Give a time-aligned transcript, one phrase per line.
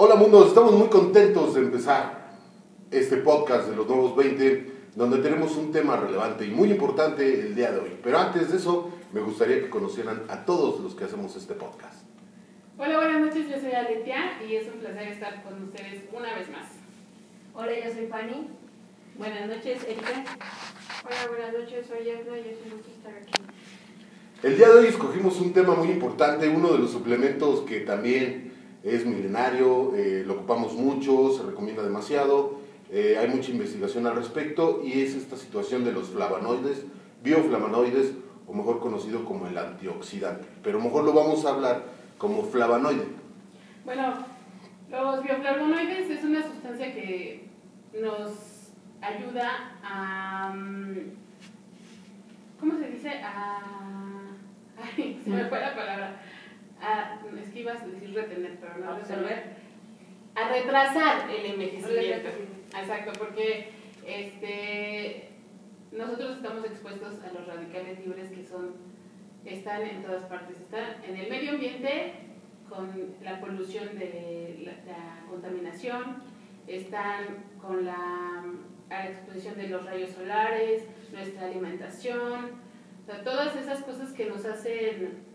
[0.00, 2.30] Hola mundo, estamos muy contentos de empezar
[2.88, 7.56] este podcast de los nuevos 20, donde tenemos un tema relevante y muy importante el
[7.56, 7.98] día de hoy.
[8.00, 12.04] Pero antes de eso, me gustaría que conocieran a todos los que hacemos este podcast.
[12.78, 16.48] Hola, buenas noches, yo soy Aletia y es un placer estar con ustedes una vez
[16.48, 16.68] más.
[17.52, 18.50] Hola, yo soy Fanny.
[19.18, 20.24] Buenas noches, Erika.
[21.04, 23.32] Hola, buenas noches, soy Edna y es un gusto estar aquí.
[24.44, 28.47] El día de hoy escogimos un tema muy importante, uno de los suplementos que también
[28.88, 32.58] es milenario, eh, lo ocupamos mucho, se recomienda demasiado,
[32.90, 36.84] eh, hay mucha investigación al respecto y es esta situación de los flavonoides,
[37.22, 38.12] bioflavonoides,
[38.46, 40.48] o mejor conocido como el antioxidante.
[40.62, 41.84] Pero mejor lo vamos a hablar
[42.16, 43.04] como flavonoide.
[43.84, 44.14] Bueno,
[44.90, 47.46] los bioflavonoides es una sustancia que
[48.00, 50.54] nos ayuda a...
[50.54, 50.96] mm,
[52.58, 53.10] ¿Cómo se dice?
[54.80, 56.22] Ay, se me fue la palabra.
[56.80, 59.56] A, es que ibas a decir retener, pero no Absorber.
[60.34, 62.28] A retrasar el envejecimiento.
[62.78, 63.70] Exacto, porque
[64.06, 65.30] este,
[65.92, 68.76] nosotros estamos expuestos a los radicales libres que son,
[69.44, 70.60] están en todas partes.
[70.60, 72.12] Están en el medio ambiente
[72.68, 76.22] con la polución de la, la contaminación,
[76.66, 78.44] están con la,
[78.90, 82.68] a la exposición de los rayos solares, nuestra alimentación,
[83.02, 85.27] o sea, todas esas cosas que nos hacen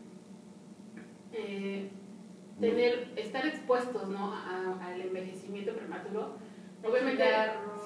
[1.34, 1.90] eh,
[2.60, 4.34] tener, estar expuestos ¿no?
[4.34, 6.38] a- al envejecimiento prematuro.
[6.84, 7.24] Obviamente,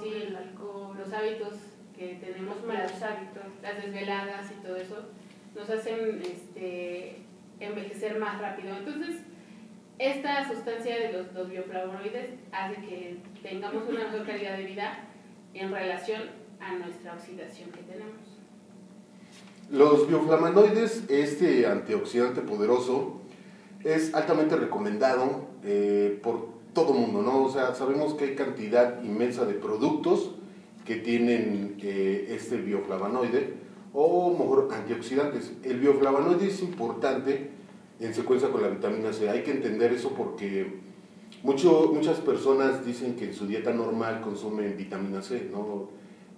[0.02, 0.96] sí, el alcohol.
[0.98, 1.54] los hábitos
[1.96, 3.44] que tenemos, Los malos las, hábitos.
[3.62, 5.06] las desveladas y todo eso,
[5.56, 7.18] nos hacen este,
[7.60, 8.76] envejecer más rápido.
[8.76, 9.22] Entonces,
[10.00, 15.00] esta sustancia de los, los bioflavonoides hace que tengamos una mejor calidad de vida
[15.54, 16.22] en relación
[16.60, 18.22] a nuestra oxidación que tenemos.
[19.72, 23.22] Los bioflavonoides, este antioxidante poderoso,
[23.84, 27.44] es altamente recomendado eh, por todo mundo, ¿no?
[27.44, 30.32] O sea, sabemos que hay cantidad inmensa de productos
[30.86, 33.54] que tienen eh, este bioflavonoide
[33.94, 35.54] o mejor antioxidantes.
[35.64, 37.50] El bioflavonoide es importante
[38.00, 39.30] en secuencia con la vitamina C.
[39.30, 40.80] Hay que entender eso porque
[41.44, 45.90] mucho, muchas personas dicen que en su dieta normal consumen vitamina C, ¿no?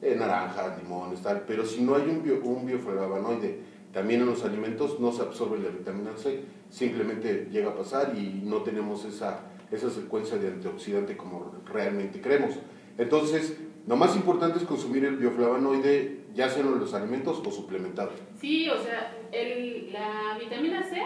[0.01, 3.59] Eh, naranjas, limones, tal, pero si no hay un, bio- un bioflavonoide
[3.93, 8.41] también en los alimentos, no se absorbe la vitamina C, simplemente llega a pasar y
[8.43, 9.41] no tenemos esa,
[9.71, 12.55] esa secuencia de antioxidante como realmente creemos.
[12.97, 13.57] Entonces,
[13.87, 18.11] lo más importante es consumir el bioflavonoide, ya sea en los alimentos o suplementado.
[18.39, 21.01] Sí, o sea, el- la vitamina C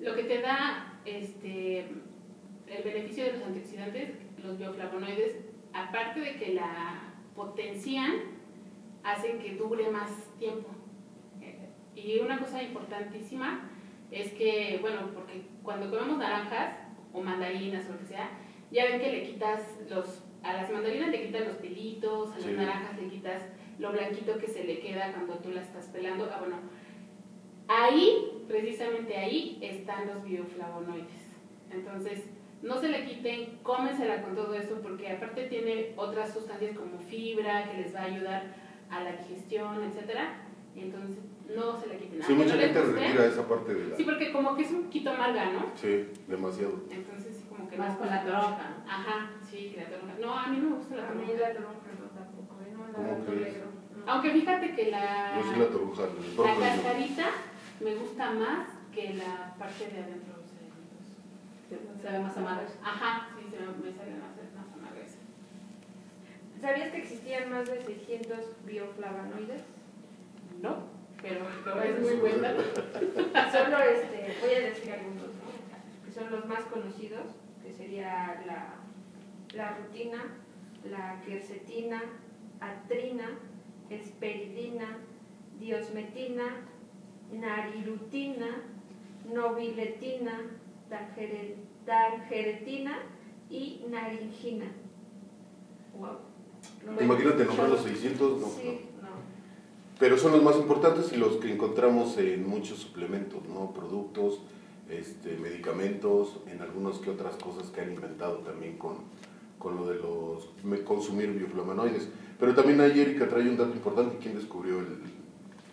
[0.00, 1.80] lo que te da este,
[2.66, 4.10] el beneficio de los antioxidantes,
[4.42, 5.36] los bioflavonoides,
[5.72, 8.12] aparte de que la potencian,
[9.04, 10.68] hacen que dure más tiempo.
[11.96, 13.70] Y una cosa importantísima
[14.10, 16.76] es que, bueno, porque cuando comemos naranjas
[17.12, 18.30] o mandarinas o lo que sea,
[18.70, 22.44] ya ven que le quitas los, a las mandarinas le quitas los pelitos, a las
[22.44, 22.52] Sí.
[22.52, 23.42] naranjas le quitas
[23.78, 26.28] lo blanquito que se le queda cuando tú la estás pelando.
[26.32, 26.56] Ah, bueno,
[27.68, 31.24] ahí, precisamente ahí, están los bioflavonoides.
[31.72, 32.24] Entonces,
[32.62, 37.70] no se le quiten, cómensela con todo eso, porque aparte tiene otras sustancias como fibra
[37.70, 38.54] que les va a ayudar
[38.90, 39.78] a la digestión.
[40.74, 41.18] Y entonces,
[41.54, 42.22] no se le quiten.
[42.22, 43.96] Sí, Aunque mucha no gente retira esa parte de la...
[43.96, 45.66] Sí, porque como que es un poquito amarga, ¿no?
[45.74, 46.80] Sí, demasiado.
[46.90, 47.98] Entonces, sí, como que Más no.
[47.98, 48.76] con la toronja.
[48.88, 50.14] Ajá, sí, que la toronja.
[50.20, 51.48] No, a mí no me gusta la A mí toronja.
[51.48, 52.72] la toronja no tampoco, ¿eh?
[52.72, 53.52] No, ¿Cómo la gato crees?
[53.54, 53.66] negro.
[54.06, 54.12] no.
[54.12, 56.60] Aunque fíjate que la, Yo sí la toronja, la no.
[56.60, 57.26] cascarita
[57.80, 62.00] me gusta más que la parte de adentro de los.
[62.02, 62.66] Se ve más amargo.
[62.82, 65.18] Ajá, sí, se me, me sale más, más amarga esa.
[66.60, 69.62] ¿Sabías que existían más de 600 bioflavonoides?
[71.74, 72.48] Pero es muy buena.
[73.52, 76.04] Solo este, voy a decir algunos, ¿no?
[76.06, 77.26] Que son los más conocidos,
[77.62, 78.74] que sería la,
[79.54, 80.22] la rutina,
[80.88, 82.02] la quercetina,
[82.60, 83.38] atrina,
[83.90, 84.98] esperidina,
[85.58, 86.44] diosmetina,
[87.32, 88.62] narirutina,
[89.32, 90.40] nobiletina,
[90.90, 91.56] targere-
[91.86, 92.98] targeretina
[93.50, 94.66] y naringina.
[95.98, 96.18] Wow.
[97.00, 98.80] Imagínate nombrar los 600, no, Sí.
[100.04, 103.72] Pero son los más importantes y los que encontramos en muchos suplementos, ¿no?
[103.72, 104.38] Productos,
[104.90, 108.96] este, medicamentos, en algunas que otras cosas que han inventado también con,
[109.58, 110.50] con lo de los
[110.84, 112.10] consumir bioflavonoides.
[112.38, 114.98] Pero también ahí Erika trae un dato importante, ¿quién descubrió el...?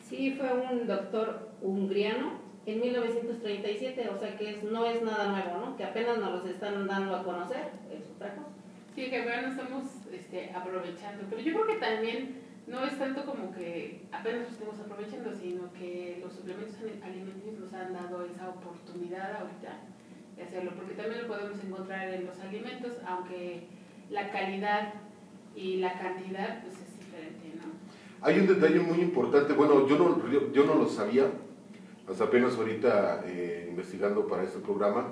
[0.07, 2.31] Sí, fue un doctor hungriano
[2.65, 5.75] en 1937, o sea que es- no es nada nuevo, ¿no?
[5.75, 8.47] Que apenas nos los están dando a conocer, es otra cosa.
[8.95, 11.25] Sí, que ahora no estamos este, aprovechando.
[11.29, 12.40] Pero yo creo que también
[12.71, 17.59] no es tanto como que apenas lo estemos aprovechando, sino que los suplementos ali- alimenticios
[17.59, 19.79] nos han dado esa oportunidad ahorita
[20.37, 23.67] de hacerlo, porque también lo podemos encontrar en los alimentos, aunque
[24.09, 24.93] la calidad
[25.55, 27.71] y la cantidad pues es diferente, ¿no?
[28.25, 31.25] Hay un detalle muy importante, bueno, yo no, yo, yo no lo sabía,
[32.09, 35.07] hasta apenas ahorita eh, investigando para este programa.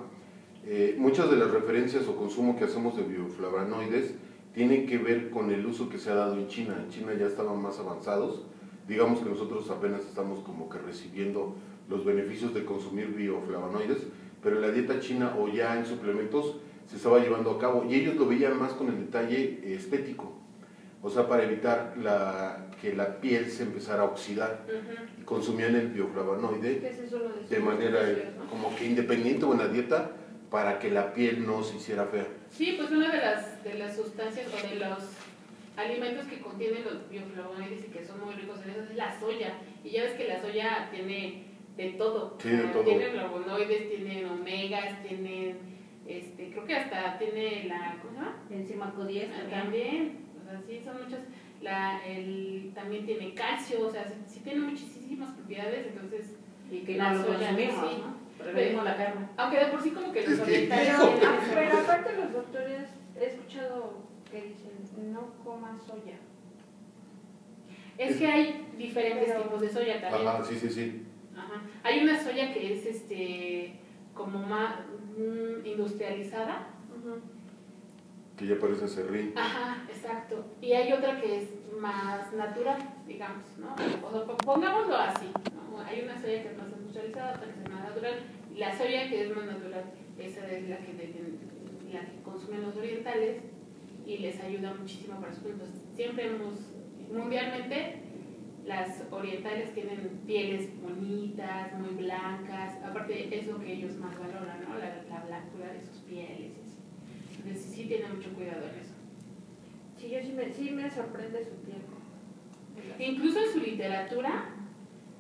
[0.66, 4.14] Eh, muchas de las referencias o consumo que hacemos de bioflavonoides
[4.54, 6.76] tienen que ver con el uso que se ha dado en China.
[6.84, 8.44] En China ya estaban más avanzados.
[8.88, 11.56] Digamos que nosotros apenas estamos como que recibiendo
[11.90, 14.00] los beneficios de consumir bioflavonoides,
[14.42, 16.56] pero en la dieta china o ya en suplementos
[16.88, 20.34] se estaba llevando a cabo y ellos lo veían más con el detalle estético,
[21.02, 24.66] o sea, para evitar la, que la piel se empezara a oxidar
[25.20, 28.00] y consumían el bioflavonoide es de, manera
[28.38, 28.50] ¿no?
[28.50, 30.12] como que independiente o en la dieta
[30.50, 32.28] para que la piel no se hiciera fea.
[32.50, 35.00] Sí, pues una de las, de las sustancias o de los
[35.78, 39.54] alimentos que contienen los bioflavonoides y que son muy ricos en eso es la soya.
[39.84, 41.44] Y ya ves que la soya tiene
[41.78, 42.38] de todo.
[42.42, 42.84] Sí, de todo.
[42.84, 45.56] Tiene flavonoides, tiene omegas, tiene,
[46.08, 48.38] este, creo que hasta tiene la, ¿cómo se llama?
[48.50, 50.18] Enzima Q10 Ah, también.
[50.42, 51.20] O sea, sí, son muchas.
[51.62, 56.38] La, el, también tiene calcio, o sea, sí, sí tiene muchísimas propiedades, entonces,
[56.72, 57.98] Y que La no lo soya, consumimos, sí.
[58.02, 58.29] ¿no?
[58.40, 59.28] Preferimos la carne.
[59.38, 62.90] aunque de por sí como que que- orientales Pero, tienen ese- pero aparte los doctores,
[63.20, 63.94] he escuchado
[64.32, 66.18] que dicen, no comas soya.
[67.98, 70.28] Es que hay diferentes Pero- tipos de soya también.
[70.28, 71.06] Ajá, sí, sí, sí.
[71.36, 71.62] Ajá.
[71.84, 73.74] Hay una soya que es este
[74.14, 74.76] como más
[75.18, 76.68] mm, industrializada.
[78.40, 79.34] Que ya parece serrín.
[79.36, 80.46] Ajá, exacto.
[80.62, 83.76] Y hay otra que es más natural, digamos, ¿no?
[84.08, 85.28] O pongámoslo así.
[85.86, 88.14] Hay una soya que es más industrializada, otra que es más natural.
[88.56, 90.94] La soya que es más natural, esa es la que,
[91.92, 93.42] la que consumen los orientales
[94.06, 95.68] y les ayuda muchísimo para sus puntos.
[95.94, 96.60] Siempre hemos,
[97.12, 98.04] mundialmente,
[98.66, 104.78] las orientales tienen pieles bonitas, muy blancas, aparte es lo que ellos más valoran, ¿no?
[104.78, 106.69] La, la blancura de sus pieles.
[107.44, 108.94] Entonces sí tienen mucho cuidado en eso.
[109.98, 111.82] Sí, yo sí me, sí me sorprende su piel.
[113.00, 114.50] Incluso en su literatura,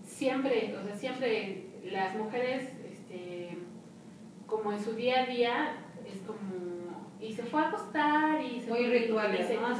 [0.03, 3.57] siempre, o sea, siempre las mujeres, este,
[4.45, 5.75] como en su día a día,
[6.05, 9.75] es como, y se fue a acostar y se Muy rituales, ritual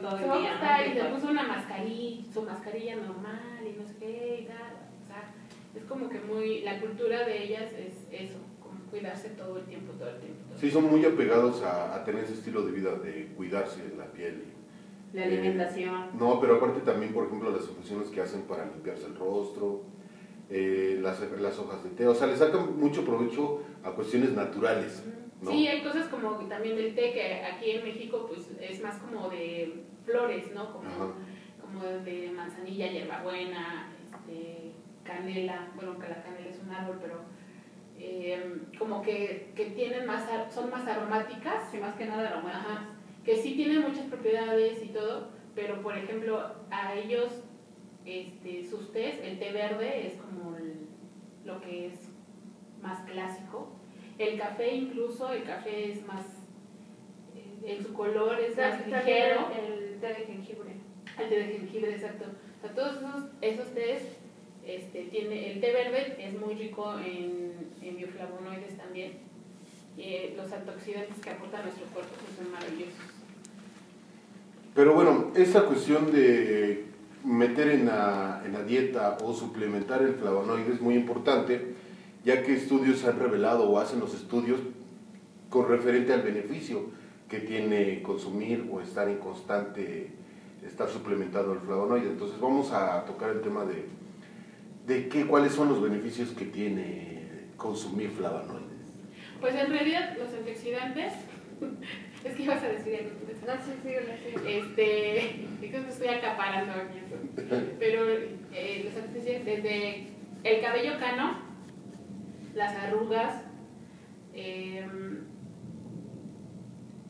[0.00, 0.92] todo Se el fue a acostar ¿no?
[0.92, 4.74] y se puso una mascarilla, su mascarilla normal y no sé qué y tal.
[5.02, 5.32] O sea,
[5.74, 8.38] es como que muy, la cultura de ellas es eso,
[8.90, 10.40] cuidarse todo el tiempo, todo el tiempo.
[10.48, 14.06] todo Sí, son muy apegados a, a tener ese estilo de vida de cuidarse la
[14.06, 14.44] piel.
[15.12, 16.18] La alimentación.
[16.18, 19.82] No, pero aparte también, por ejemplo, las infusiones que hacen para limpiarse el rostro,
[20.50, 25.02] eh, las, las hojas de té, o sea, le sacan mucho provecho a cuestiones naturales,
[25.40, 25.50] ¿no?
[25.50, 29.28] Sí, hay cosas como también el té que aquí en México pues es más como
[29.28, 30.72] de flores, ¿no?
[30.72, 31.12] Como, Ajá.
[31.60, 34.72] como de manzanilla, hierbabuena, este,
[35.04, 37.20] canela, bueno que la canela es un árbol, pero
[37.98, 42.66] eh, como que, que tienen más, son más aromáticas, Sí, más que nada aromáticas.
[42.66, 42.88] Ajá,
[43.24, 46.40] que sí tienen muchas propiedades y todo, pero por ejemplo
[46.70, 47.42] a ellos
[48.04, 50.86] este, sus tés, el té verde es como el-
[51.44, 52.08] lo que es
[52.82, 53.72] más clásico.
[54.18, 56.24] El café incluso, el café es más,
[57.34, 59.48] eh, en su color es más ligero.
[59.58, 60.70] el té de jengibre.
[61.18, 62.26] El té de jengibre, exacto.
[62.58, 64.02] O sea, todos esos, esos tés,
[64.66, 69.12] este, tiene, el té verde es muy rico en, en bioflavonoides también.
[69.96, 72.94] Eh, los antioxidantes que aporta nuestro cuerpo son maravillosos.
[74.74, 76.84] Pero bueno, esa cuestión de
[77.24, 81.74] meter en la, en la dieta o suplementar el flavonoide es muy importante,
[82.24, 84.60] ya que estudios han revelado o hacen los estudios
[85.48, 86.90] con referente al beneficio
[87.28, 90.10] que tiene consumir o estar en constante,
[90.66, 92.08] estar suplementando el flavonoide.
[92.08, 93.86] Entonces vamos a tocar el tema de,
[94.86, 98.66] de qué, cuáles son los beneficios que tiene consumir flavonoides.
[99.40, 101.12] Pues en realidad los antioxidantes,
[102.24, 103.26] es que ibas a decir algo.
[103.46, 104.58] No, sí, síguele, síguele.
[104.58, 105.18] Este,
[105.66, 106.98] es que me estoy acaparando aquí.
[106.98, 107.64] eso.
[107.78, 108.06] Pero
[108.52, 110.06] eh, los antioxidantes, desde
[110.44, 111.40] el cabello cano,
[112.54, 113.42] las arrugas,
[114.32, 115.24] em,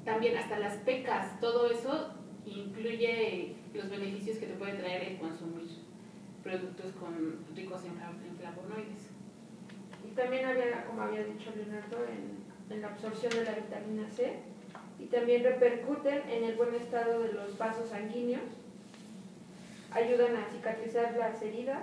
[0.05, 2.15] también hasta las pecas, todo eso
[2.47, 5.86] incluye los beneficios que te puede traer el consumir
[6.47, 9.11] productos con ricos en fla- en flavonoides.
[10.07, 14.35] Y también había, como había dicho Leonardo, en, en la absorción de la vitamina C.
[14.99, 18.49] Y también repercuten en el buen estado de los vasos sanguíneos.
[19.91, 21.83] Ayudan a cicatrizar las heridas.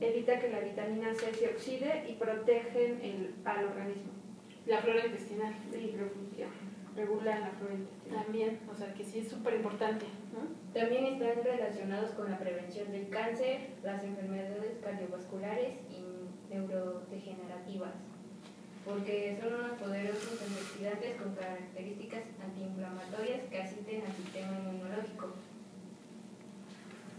[0.00, 4.12] Evita que la vitamina C se oxide y protegen el, al organismo.
[4.66, 5.94] La flora intestinal Y
[7.00, 7.50] regulan la
[8.14, 10.06] también, o sea que sí es súper importante.
[10.74, 17.94] También están relacionados con la prevención del cáncer, las enfermedades cardiovasculares y neurodegenerativas.
[18.84, 25.34] porque son unos poderosos antioxidantes con características antiinflamatorias que asisten al sistema inmunológico.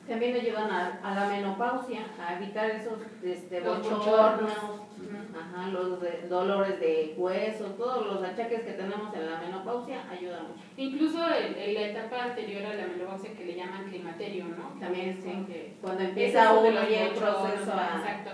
[0.08, 6.27] También ayudan a, a la menopausia, a evitar esos este, Los bochornos, ajá, los de-
[6.27, 10.63] dolores de hueso, todos los achaques que tenemos en la menopausia ayudan mucho.
[10.75, 14.77] Incluso en, en la etapa anterior a la menopausia que le llaman climaterio, ¿no?
[14.79, 17.98] También, es como que Cuando empieza uno y el proceso a...
[17.98, 18.31] Exacto.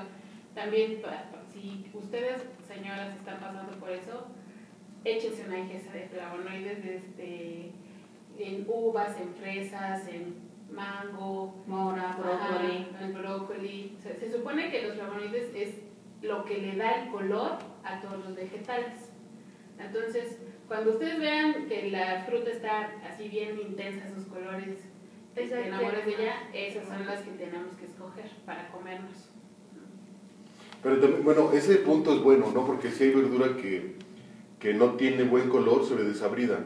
[0.56, 1.02] También,
[1.54, 4.26] si ustedes, señoras, están pasando por eso,
[5.04, 7.72] échense una ingesta de flavonoides este,
[8.40, 12.88] en uvas, en fresas, en mango, Mora, brócoli.
[12.94, 13.98] Ajá, el brócoli.
[14.02, 15.76] Se, se supone que los flavonoides es
[16.22, 19.12] lo que le da el color a todos los vegetales.
[19.80, 24.80] Entonces, cuando ustedes vean que la fruta está así bien intensa, sus colores,
[25.34, 29.30] te enamores de ella, esas son las que tenemos que escoger para comernos.
[30.82, 32.66] Pero también, bueno, ese punto es bueno, ¿no?
[32.66, 33.96] Porque si hay verdura que,
[34.60, 36.66] que no tiene buen color, se ve desabrida.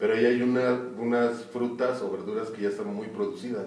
[0.00, 3.66] Pero ahí hay una, unas frutas o verduras que ya están muy producidas.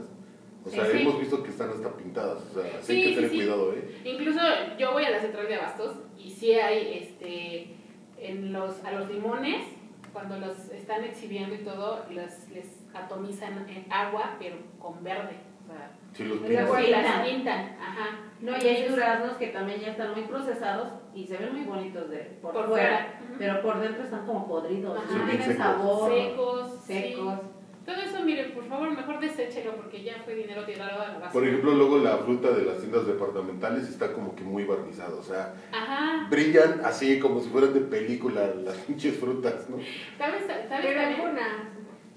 [0.66, 1.02] O sea, Sí, sí.
[1.04, 2.42] hemos visto que están hasta pintadas.
[2.52, 3.36] O sea, así hay Sí, que sí, tener sí.
[3.38, 4.02] cuidado, ¿eh?
[4.04, 4.40] Incluso
[4.80, 7.76] yo voy a la central de abastos y sí hay este
[8.18, 9.68] en los a los limones
[10.14, 15.36] cuando los están exhibiendo y todo los, les atomizan en agua pero con verde,
[15.68, 17.24] o sea, Si los y las pintan.
[17.26, 18.20] pintan, ajá.
[18.40, 22.10] No, y hay duraznos que también ya están muy procesados y se ven muy bonitos
[22.10, 25.18] de, por, Por fuera, pero por dentro están como podridos, Ajá.
[25.18, 26.94] no tienen sabor, secos, sí.
[26.94, 27.34] secos.
[27.86, 31.32] Todo eso, miren, por favor, mejor deséchelo porque ya fue dinero tirado a la basura.
[31.34, 35.14] Por ejemplo, luego la fruta de las tiendas departamentales está como que muy barnizada.
[35.16, 36.28] O sea, Ajá.
[36.30, 39.78] brillan así como si fueran de película las pinches frutas, ¿no?
[40.18, 41.64] ¿Sabes, sabes Pero algunas,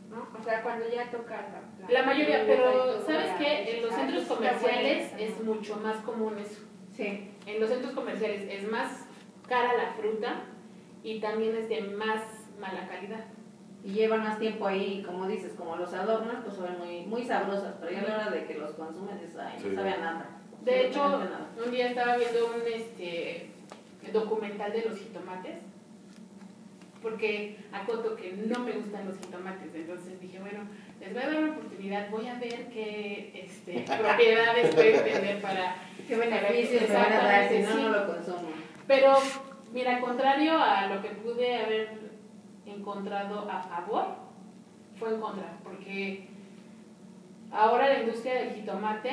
[0.09, 0.29] ¿no?
[0.41, 1.49] O sea, cuando ya toca
[1.81, 1.91] la...
[1.91, 3.77] La mayoría, pero ¿sabes qué?
[3.79, 5.25] En los "Ah, centros comerciales bueno".
[5.35, 6.63] es mucho más común eso.
[6.97, 7.31] Sí.
[7.47, 9.05] En los centros comerciales es más
[9.49, 10.45] cara la fruta
[11.03, 12.23] y también es de más
[12.59, 13.25] mala calidad.
[13.85, 17.77] Y llevan más tiempo ahí, como dices, como los adornos, pues son muy, muy sabrosas,
[17.79, 19.69] pero ya a la hora de que los consumes, ay, Sí.
[19.69, 20.31] no sabe a nada.
[20.63, 21.51] De hecho, nada.
[21.65, 23.51] un día estaba viendo un este
[24.13, 25.59] documental de los jitomates,
[27.03, 30.61] porque acoto que no me gustan los jitomates, entonces dije, bueno,
[31.01, 35.77] les voy a dar una oportunidad, voy a ver qué este, propiedades pueden tener para...
[36.09, 38.49] ¿Qué beneficios van a dar si no, no lo consumo?
[38.87, 39.15] Pero,
[39.73, 41.99] mira, contrario a lo que pude haber
[42.65, 44.07] encontrado a favor,
[44.99, 46.29] fue en contra, porque
[47.51, 49.11] ahora la industria del jitomate,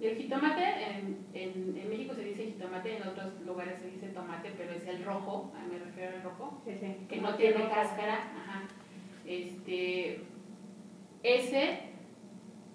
[0.00, 4.52] el jitomate en, en, en México se dice jitomate, en otros lugares se dice tomate,
[4.56, 7.06] pero es el rojo, ah, me refiero al rojo, Sí, sí.
[7.08, 8.62] que no tiene cáscara, ajá.
[9.26, 10.20] Este,
[11.24, 11.80] ese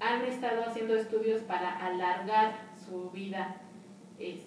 [0.02, 3.58] han estado haciendo estudios para alargar su vida,
[4.20, 4.42] es,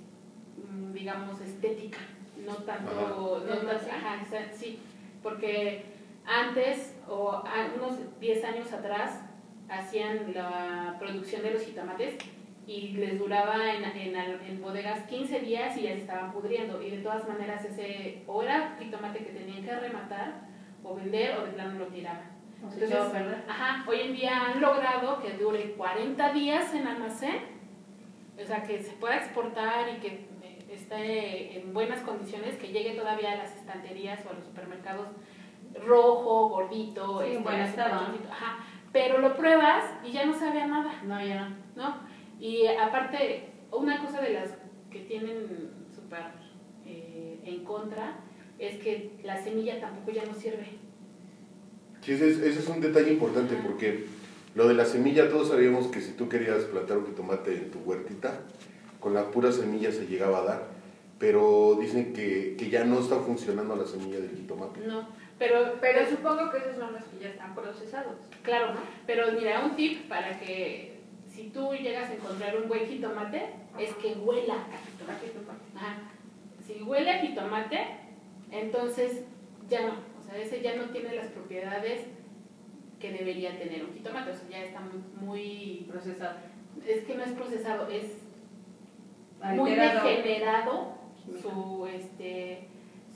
[0.70, 1.98] mm, digamos, estética,
[2.46, 3.54] no tanto, Ajá.
[3.54, 4.78] no ¿Tanto ajá, sí,
[5.22, 5.84] porque
[6.26, 9.20] antes o a- unos 10 años atrás
[9.68, 12.16] hacían la producción de los jitomates
[12.66, 16.90] y les duraba en, en, en bodegas 15 días y ya se estaban pudriendo y
[16.90, 20.42] de todas maneras ese o era jitomate que tenían que rematar
[20.84, 22.31] o vender o de plano lo tiraban.
[22.62, 22.94] Entonces,
[23.48, 27.40] ajá, hoy en día han logrado que dure 40 días en almacén,
[28.40, 32.92] o sea, que se pueda exportar y que eh, esté en buenas condiciones, que llegue
[32.94, 35.08] todavía a las estanterías o a los supermercados
[35.86, 38.06] rojo, gordito, Sí, en este, buen estado.
[38.30, 38.58] ajá,
[38.92, 40.92] pero lo pruebas y ya no sabe a nada.
[41.02, 41.56] No, ya no.
[41.74, 41.96] ¿no?
[42.38, 44.50] Y aparte, una cosa de las
[44.90, 46.24] que tienen súper
[46.84, 48.16] eh, en contra
[48.58, 50.78] es que la semilla tampoco ya no sirve.
[52.02, 54.06] Sí, ese es, ese es un detalle importante porque
[54.54, 57.78] lo de la semilla, todos sabíamos que si tú querías plantar un jitomate en tu
[57.80, 58.40] huertita,
[59.00, 60.62] con la pura semilla se llegaba a dar,
[61.18, 64.80] pero dicen que, que ya no está funcionando la semilla del jitomate.
[64.80, 68.14] No, pero, Pero supongo que esos son los que ya están procesados.
[68.42, 68.74] claro,
[69.06, 70.98] pero mira, un tip para que
[71.32, 73.42] si tú llegas a encontrar un buen jitomate,
[73.78, 75.32] es que huela a jitomate.
[75.76, 75.96] Ajá.
[76.66, 77.78] Si huele a jitomate,
[78.50, 79.22] entonces
[79.70, 82.02] ya no, o sea, ese ya no tiene las propiedades
[83.00, 86.36] que debería tener un jitomate, o sea, ya está muy, muy Procesado.
[86.86, 88.04] es que no es procesado, es
[89.56, 90.08] muy Alterado.
[90.08, 91.42] degenerado Química.
[91.42, 92.68] su este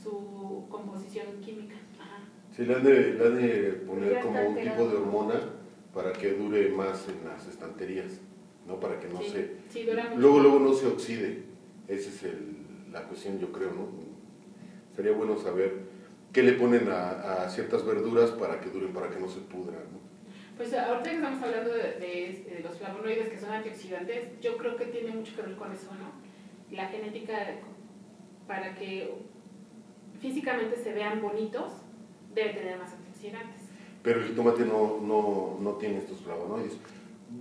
[0.03, 1.77] su composición química.
[2.01, 2.19] Ajá.
[2.55, 5.41] Sí, le han de, le han de poner Ya como un tipo de hormona
[5.95, 8.21] para que dure más en las estanterías,
[8.67, 8.79] ¿no?
[8.79, 9.51] Para que no sí, se...
[9.71, 10.19] sí, dura mucho.
[10.21, 11.43] Luego, luego no se oxide.
[11.89, 12.57] Esa es el-
[12.93, 13.89] la cuestión, yo creo, ¿no?
[14.95, 15.86] Sería bueno saber
[16.37, 19.85] qué le ponen a, a ciertas verduras para que duren, para que no se pudran,
[19.91, 19.99] ¿no?
[20.59, 24.77] Pues ahorita que estamos hablando de, de- de los flavonoides que son antioxidantes, yo creo
[24.77, 26.13] que tiene mucho que ver con eso, ¿no?
[26.77, 27.33] La genética
[28.47, 29.15] para que
[30.21, 31.73] físicamente se vean bonitos,
[32.35, 33.63] debe tener más antioxidantes.
[34.03, 36.77] Pero el jitomate no, no, no tiene estos flavonoides.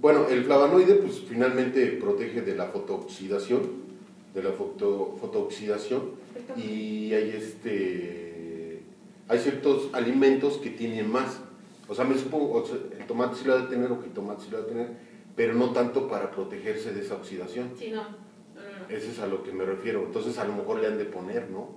[0.01, 3.61] Bueno, el flavonoide pues finalmente protege de la fotooxidación,
[4.33, 6.11] de la foto, fotooxidación
[6.57, 8.24] y hay este
[9.27, 11.41] hay ciertos alimentos que tienen más.
[11.87, 14.11] O sea, me supongo, o sea, el tomate sí lo ha de tener o el
[14.11, 14.89] tomate sí lo ha de tener,
[15.35, 17.71] pero no tanto para protegerse de esa oxidación.
[17.77, 18.03] Sí, no.
[18.03, 18.09] no,
[18.55, 18.89] no, no.
[18.89, 20.03] Ese es a lo que me refiero.
[20.05, 21.69] Entonces a lo mejor le han de poner, ¿no?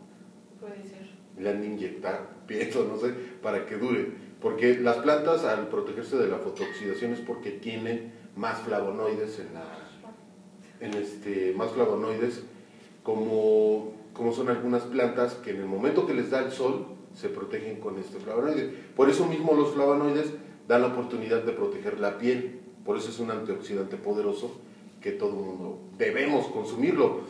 [0.60, 1.08] Puede ser.
[1.38, 3.12] le han de inyectar, pienso, no sé,
[3.42, 4.28] para que dure.
[4.40, 9.88] Porque las plantas al protegerse de la fotooxidación es porque tienen más flavonoides en la
[10.80, 12.42] en este más flavonoides
[13.02, 16.86] como, como son algunas plantas que en el momento que les da el sol
[17.18, 18.72] se protegen con este flavonoide.
[18.94, 20.32] Por eso mismo los flavonoides
[20.68, 22.60] dan la oportunidad de proteger la piel.
[22.84, 24.60] Por eso es un antioxidante poderoso
[25.00, 27.20] que todo mundo debemos consumirlo.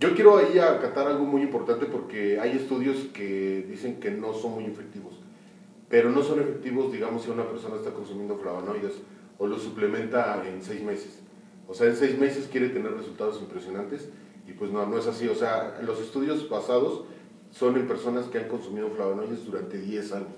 [0.00, 4.54] Yo quiero ahí acatar algo muy importante porque hay estudios que dicen que no son
[4.54, 5.14] muy efectivos,
[5.88, 9.00] pero no son efectivos, digamos, si una persona está consumiendo flavonoides
[9.38, 11.20] o lo suplementa en seis meses.
[11.68, 14.08] O sea, en seis meses quiere tener resultados impresionantes
[14.46, 15.28] y pues no, no es así.
[15.28, 17.04] O sea, los estudios basados
[17.56, 20.28] son en personas que han consumido flavonoides durante 10 años.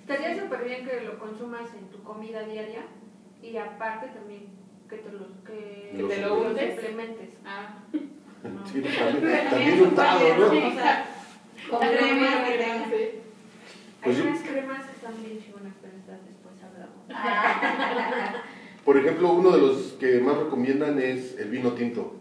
[0.00, 2.82] Estaría súper bien que lo consumas en tu comida diaria
[3.40, 4.46] y aparte también
[4.88, 6.74] que te lo, que Que te lo untes.
[6.74, 7.28] suplementes.
[7.44, 7.78] Ah,
[8.72, 10.46] Sí, también, también untado, ¿no?
[10.46, 11.06] O sea,
[11.70, 12.84] con crema crema.
[12.90, 13.12] Pues
[14.02, 17.06] Hay yo- unas cremas que están bien chingonas, pero estas después hablamos.
[18.84, 22.16] Por ejemplo, uno de los que más recomiendan es el vino tinto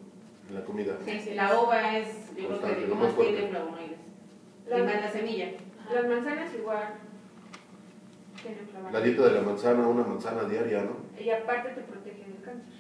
[0.48, 0.96] en la comida.
[1.04, 4.01] Sí, sí, la uva es, yo creo que lo más tiene flavonoides.
[4.72, 5.50] La- Y más la semilla.
[5.94, 6.94] Las manzanas igual.
[8.92, 10.98] La dieta de la manzana, una manzana diaria, ¿no?
[11.22, 12.74] Y aparte te protege del cáncer.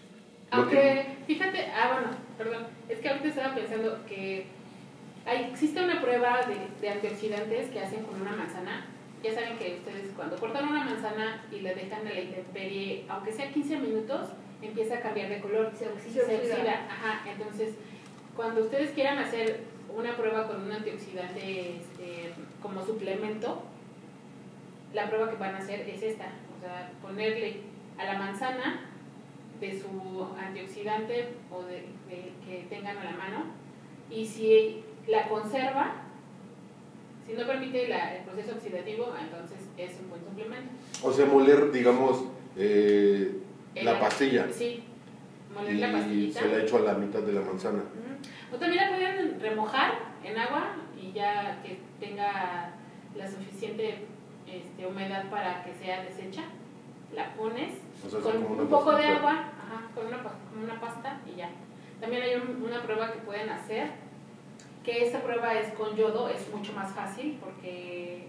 [0.49, 4.47] Aunque, fíjate, ah, bueno, perdón, es que ahorita estaba pensando que
[5.25, 8.85] hay, existe una prueba de, de antioxidantes que hacen con una manzana.
[9.23, 13.31] Ya saben que ustedes cuando cortan una manzana y la dejan en la intemperie, aunque
[13.31, 14.29] sea 15 minutos,
[14.63, 15.71] empieza a cambiar de color.
[15.73, 16.23] Se Se oxida.
[16.23, 16.87] oxida.
[16.89, 17.75] Ajá, entonces,
[18.35, 19.59] cuando ustedes quieran hacer
[19.95, 23.61] una prueba con un antioxidante este, como suplemento,
[24.93, 26.25] la prueba que van a hacer es esta,
[26.57, 27.57] o sea, ponerle
[27.97, 28.81] a la manzana
[29.59, 33.45] de su antioxidante o de, de que tengan a la mano
[34.09, 35.93] y si la conserva,
[37.27, 40.71] si no permite la- el proceso oxidativo, entonces es un buen suplemento.
[41.03, 42.23] O sea, moler, digamos,
[42.57, 43.37] eh,
[43.75, 44.47] la El- pastilla.
[44.51, 44.83] Sí,
[45.53, 46.39] moler Y la pastillita.
[46.41, 47.83] se la echo a la mitad de la manzana.
[48.53, 52.71] O también la pueden remojar en agua y ya que tenga
[53.15, 54.05] la suficiente
[54.47, 56.43] este, humedad para que sea deshecha,
[57.13, 57.73] la pones
[58.05, 61.49] O sea, con un poco de agua, ajá, con una, con una pasta y ya.
[61.99, 63.91] También hay un- una prueba que pueden hacer,
[64.83, 68.27] que esta prueba es con yodo, es mucho más fácil porque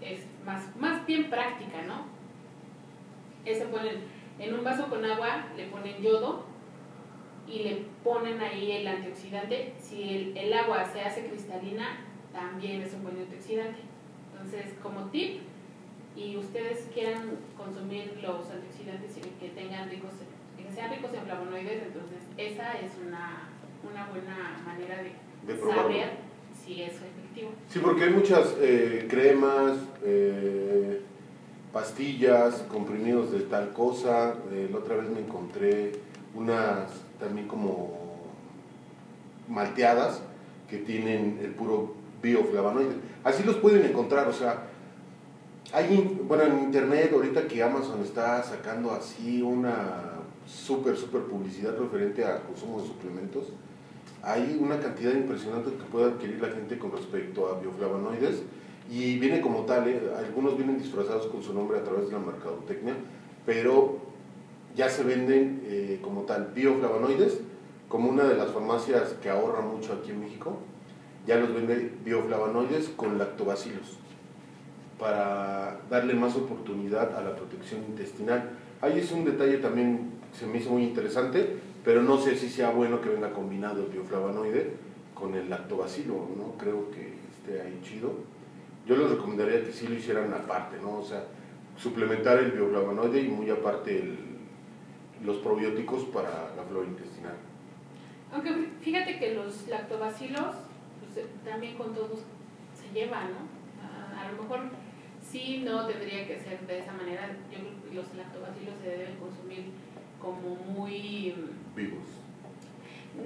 [0.00, 2.04] es más, más bien práctica, ¿no?
[3.44, 4.02] Ese ponen
[4.38, 6.44] en un vaso con agua, le ponen yodo
[7.46, 9.74] y le ponen ahí el antioxidante.
[9.78, 12.00] Si el, el agua se hace cristalina,
[12.32, 13.80] también es un buen antioxidante.
[14.32, 15.40] Entonces, como tip,
[16.16, 20.10] y ustedes quieran consumir los antioxidantes y que tengan ricos,
[20.56, 23.48] que sean ricos en flavonoides, entonces esa es una,
[23.90, 25.12] una buena manera de,
[25.52, 26.10] De saber
[26.54, 27.50] si es efectivo.
[27.68, 31.00] Sí, porque hay muchas eh, cremas, eh,
[31.72, 34.36] pastillas, comprimidos de tal cosa.
[34.52, 35.92] Eh, la otra vez me encontré
[36.34, 37.92] unas también como
[39.48, 40.20] malteadas
[40.68, 42.94] que tienen el puro bioflavonoide.
[43.22, 44.64] Así los pueden encontrar, o sea,
[45.72, 50.12] hay, bueno, en internet ahorita que Amazon está sacando así una
[50.46, 53.46] súper, súper publicidad referente al consumo de suplementos,
[54.22, 58.42] hay una cantidad impresionante que puede adquirir la gente con respecto a bioflavonoides
[58.90, 60.00] y viene como tal, ¿eh?
[60.16, 62.94] algunos vienen disfrazados con su nombre a través de la mercadotecnia,
[63.46, 63.98] pero
[64.74, 67.40] ya se venden eh, como tal bioflavonoides,
[67.88, 70.58] como una de las farmacias que ahorra mucho aquí en México,
[71.26, 73.98] ya los vende bioflavonoides con lactobacilos
[74.98, 78.50] para darle más oportunidad a la protección intestinal.
[78.80, 82.48] Ahí es un detalle también que se me hizo muy interesante, pero no sé si
[82.48, 84.72] sea bueno que venga combinado el bioflavonoide
[85.14, 86.54] con el lactobacilo, ¿no?
[86.58, 88.12] Creo que esté ahí chido.
[88.86, 90.98] Yo les recomendaría que sí lo hicieran aparte, ¿no?
[90.98, 91.24] O sea,
[91.76, 94.33] suplementar el bioflavonoide y muy aparte el-
[95.22, 97.36] los probióticos para la flora intestinal.
[98.32, 98.50] Aunque
[98.80, 100.56] fíjate que los lactobacilos
[101.00, 102.20] pues, eh, también con todos
[102.74, 103.38] se llevan, ¿no?
[103.82, 104.60] A, a lo mejor
[105.22, 107.28] sí no tendría que ser de esa manera.
[107.52, 109.64] Yo creo que los lactobacilos se deben consumir
[110.20, 111.34] como muy...
[111.76, 112.02] Vivos.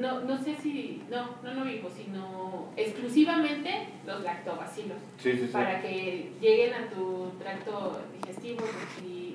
[0.00, 5.52] no, no sé si, no, no no vivo, sino exclusivamente los lactobacilos, Sí, sí, sí.
[5.52, 8.64] para que lleguen a tu tracto digestivo
[9.06, 9.27] y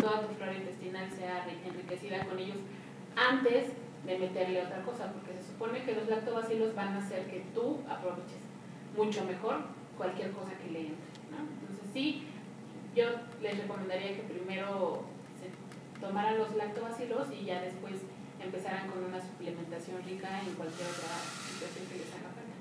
[0.00, 2.58] toda tu flora intestinal sea enriquecida con ellos
[3.16, 3.68] antes
[4.06, 7.78] de meterle otra cosa, porque se supone que los lactobacilos van a hacer que tú
[7.88, 8.40] aproveches
[8.96, 9.58] mucho mejor
[9.96, 11.10] cualquier cosa que le entre.
[11.30, 12.24] Entonces sí,
[12.94, 13.04] yo
[13.42, 15.04] les recomendaría que primero
[15.38, 17.94] se tomaran los lactobacilos y ya después
[18.42, 21.12] empezaran con una suplementación rica en cualquier otra
[21.46, 22.56] situación que les haga falta.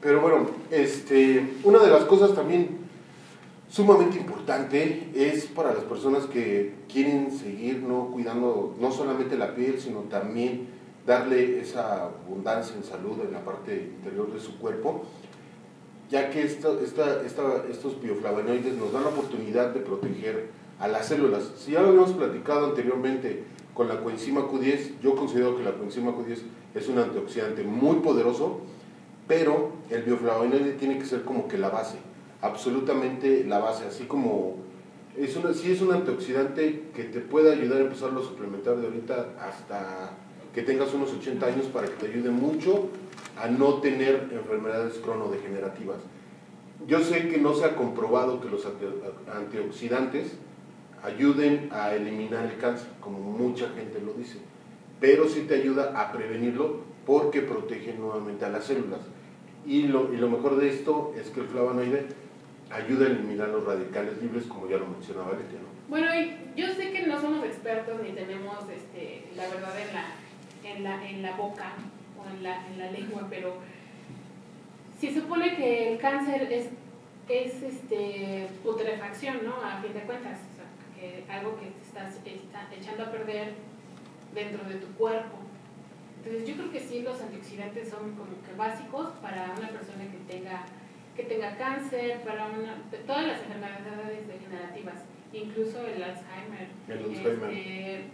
[0.00, 2.85] Pero bueno, este, una de las cosas también
[3.76, 9.78] sumamente importante es para las personas que quieren seguir no cuidando no solamente la piel,
[9.78, 10.68] sino también
[11.06, 15.02] darle esa abundancia en salud en la parte interior de su cuerpo,
[16.10, 20.48] ya que estos bioflavonoides nos dan la oportunidad de proteger
[20.80, 21.52] a las células.
[21.58, 26.12] Si ya lo habíamos platicado anteriormente con la coenzima Q10, yo considero que la coenzima
[26.12, 26.38] Q10
[26.74, 28.60] es un antioxidante muy poderoso,
[29.28, 31.98] pero el bioflavonoide tiene que ser como que la base,
[32.46, 34.56] absolutamente la base, así como
[35.16, 38.86] es una, sí es un antioxidante que te puede ayudar a empezarlo a suplementar de
[38.86, 40.10] ahorita hasta
[40.54, 42.88] que tengas unos 80 años para que te ayude mucho
[43.36, 45.98] a no tener enfermedades cronodegenerativas.
[46.86, 48.66] Yo sé que no se ha comprobado que los
[49.34, 50.32] antioxidantes
[51.02, 54.38] ayuden a eliminar el cáncer, como mucha gente lo dice,
[55.00, 59.00] pero sí te ayuda a prevenirlo porque protege nuevamente a las células.
[59.66, 62.06] Y lo, y lo mejor de esto es que el flavonoide
[62.70, 65.76] ayuda a eliminar los radicales libres, como ya lo mencionaba Leti, ¿no?
[65.88, 66.06] Bueno,
[66.56, 70.06] yo sé que no somos expertos ni tenemos este, la verdad en la,
[70.64, 71.74] en la, en la boca
[72.18, 73.58] o en la, en la lengua, pero
[75.00, 76.68] se supone que el cáncer es,
[77.28, 79.62] es este, putrefacción, ¿no?
[79.62, 83.54] A fin de cuentas, o sea, que algo que te estás está echando a perder
[84.34, 85.36] dentro de tu cuerpo.
[86.18, 90.32] Entonces yo creo que sí los antioxidantes son como que básicos para una persona que
[90.32, 90.64] tenga
[91.16, 92.76] que tenga cáncer, para una,
[93.06, 97.50] todas las enfermedades degenerativas, incluso el Alzheimer, El Alzheimer.
[97.50, 98.04] este,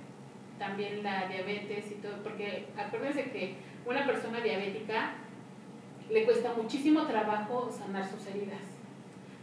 [0.58, 5.14] también la diabetes y todo, porque acuérdense que una persona diabética
[6.08, 8.60] le cuesta muchísimo trabajo sanar sus heridas.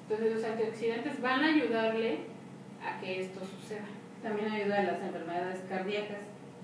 [0.04, 2.20] Entonces los antioxidantes van a ayudarle
[2.84, 3.86] a que esto suceda.
[4.24, 6.18] También ayuda a las enfermedades cardíacas.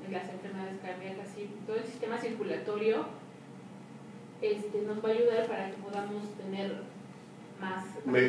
[0.10, 3.08] Las enfermedades cardíacas y todo el sistema circulatorio
[4.42, 6.82] este, nos va a ayudar para que podamos tener
[7.60, 7.86] más...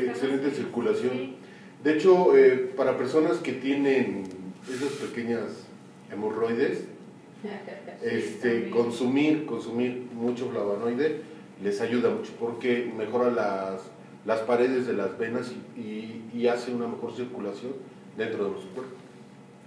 [0.09, 1.11] Excelente circulación.
[1.13, 1.37] Sí.
[1.85, 4.25] De hecho, eh, para personas que tienen
[4.69, 5.67] esas pequeñas
[6.11, 6.85] hemorroides,
[8.03, 11.21] este, consumir, consumir mucho flavonoide
[11.63, 13.81] les ayuda mucho porque mejora las,
[14.25, 17.73] las paredes de las venas y, y- hace una mejor circulación
[18.17, 18.95] dentro de nuestro cuerpo.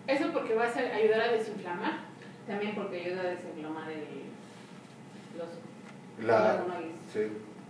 [0.08, 2.00] Eso porque va a ser- ayudar a desinflamar.
[2.48, 4.29] También porque ayuda a desinflamar el,
[6.26, 6.66] La,
[7.14, 7.22] sí.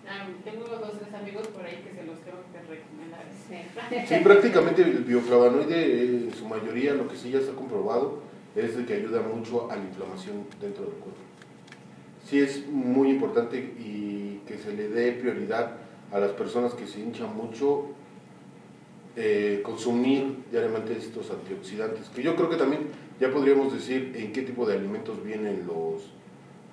[0.08, 3.26] Ah, tengo dos tres amigos por ahí que se los tengo que recomendar.
[3.48, 4.08] Sí.
[4.08, 8.20] Sí, prácticamente el bioflavonoide, eh, en su mayoría, lo que sí ya está comprobado,
[8.56, 11.20] es de que ayuda mucho a la inflamación dentro del cuerpo.
[12.26, 15.78] Sí es muy importante y que se le dé prioridad
[16.12, 17.88] a las personas que se hinchan mucho
[19.16, 22.88] eh, consumir diariamente estos antioxidantes, que yo creo que también
[23.20, 26.04] ya podríamos decir en qué tipo de alimentos vienen los,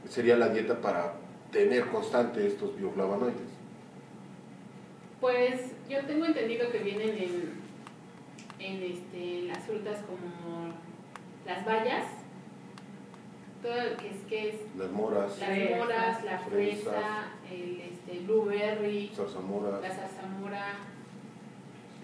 [0.09, 1.15] sería la dieta para
[1.57, 3.51] tener constante estos bioflavonoides.
[5.21, 7.53] Pues yo tengo entendido que vienen en,
[8.59, 10.75] en este, las frutas como
[11.47, 12.05] las bayas,
[13.62, 16.83] todo lo que es, que es Las moras, las Fresa, moras, la fresas.
[16.83, 19.81] fresa, el este, blueberry, zarzamoras.
[19.81, 20.66] la zarzamora,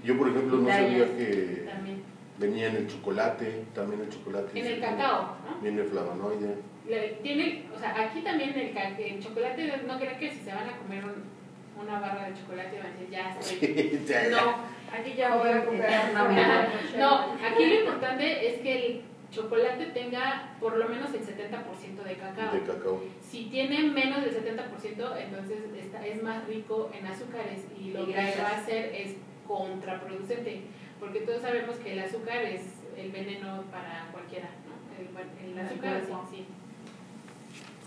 [0.03, 2.03] Yo, por ejemplo, no sabía que también.
[2.39, 4.59] Venía en el chocolate, también el chocolate.
[4.59, 5.61] En el cacao, ¿no?
[5.61, 6.57] Viene flavonoide.
[6.89, 10.53] Le- tiene, o sea, aquí también el, ca- el chocolate, no creo que si se
[10.55, 11.33] van a comer un-
[11.81, 14.01] una barra de chocolate van a decir, ya estoy.
[14.07, 14.31] Ya, ya.
[14.31, 16.99] No, Aquí ya voy a comprar Eternamente.
[16.99, 22.15] no, aquí lo importante es que el chocolate tenga por lo menos el 70% de
[22.17, 22.53] cacao.
[22.53, 23.03] De cacao.
[23.23, 28.07] Si tiene menos del 70%, entonces está, es más rico en azúcares y lo Y
[28.13, 29.15] que va a hacer es
[29.47, 30.63] contraproducente,
[31.03, 32.63] porque todos sabemos que el azúcar es
[32.97, 34.73] el veneno para cualquiera, ¿no?
[34.97, 36.47] El, el azúcar, sí.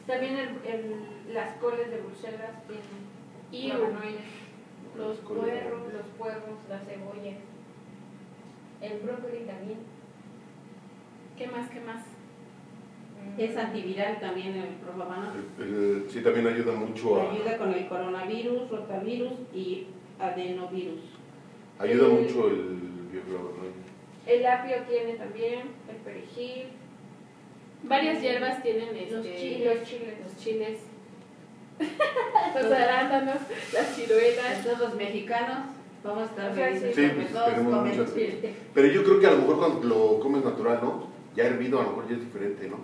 [0.05, 2.83] También el, el- las coles de Bruselas tienen
[3.53, 3.69] Y.
[4.97, 7.33] Los puerros, los puerros, la cebolla,
[8.81, 9.79] el brócoli también.
[11.37, 11.69] ¿Qué más?
[11.69, 12.01] ¿Qué más?
[12.05, 15.31] Mm, Es antiviral también el probabano.
[15.59, 17.31] El- el- sí, también ayuda mucho a.
[17.31, 19.87] Ayuda con el coronavirus, rotavirus y
[20.19, 21.01] adenovirus.
[21.79, 22.94] Ayuda el- mucho el.
[24.27, 25.59] El apio tiene también,
[25.89, 26.63] el perejil.
[27.83, 30.13] Varias hierbas tienen Los este, chiles, los chiles.
[30.23, 30.79] los chiles,
[32.55, 33.37] los arándanos,
[33.73, 34.57] las ciruelas.
[34.57, 35.57] Entonces los mexicanos
[36.03, 38.13] vamos a estar felices sí, pues, todos tenemos muchas-.
[38.73, 41.07] Pero yo creo que a lo mejor cuando lo comes natural, ¿no?
[41.35, 42.77] Ya hervido a lo mejor ya es diferente, ¿no?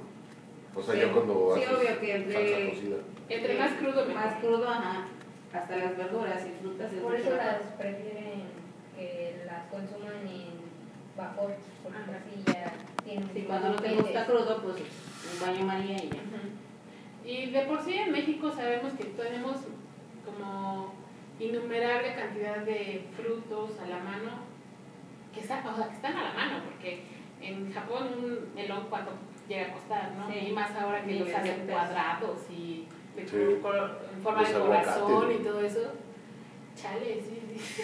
[0.75, 2.97] O sea, Sí, ya cuando sí, haces obvio que entre- cocida.
[3.29, 4.05] Entre más crudo.
[4.13, 5.07] Más crudo, ajá.
[5.53, 6.91] Hasta las verduras y frutas.
[6.93, 8.30] Por eso las prefieren
[9.71, 10.61] consuman en
[11.17, 12.11] vapor, porque Ajá.
[12.19, 14.75] así ya tienen Sí, cuando no te gusta crudo, pues
[15.33, 16.21] un baño María y ya.
[17.23, 19.57] Y de por sí en México sabemos que tenemos
[20.25, 20.93] como
[21.39, 24.31] innumerable cantidad de frutos a la mano,
[25.33, 27.03] que, está- o sea, que están a la mano, porque
[27.41, 29.11] en Japón un melón cuánto
[29.47, 30.27] llega a costar, ¿no?
[30.31, 30.47] Sí.
[30.49, 33.35] Y más ahora que Mil los hacen cuadrados y de Sí.
[33.37, 35.91] en forma Los de corazón y todo eso.
[36.75, 37.83] Chale, sí, sí.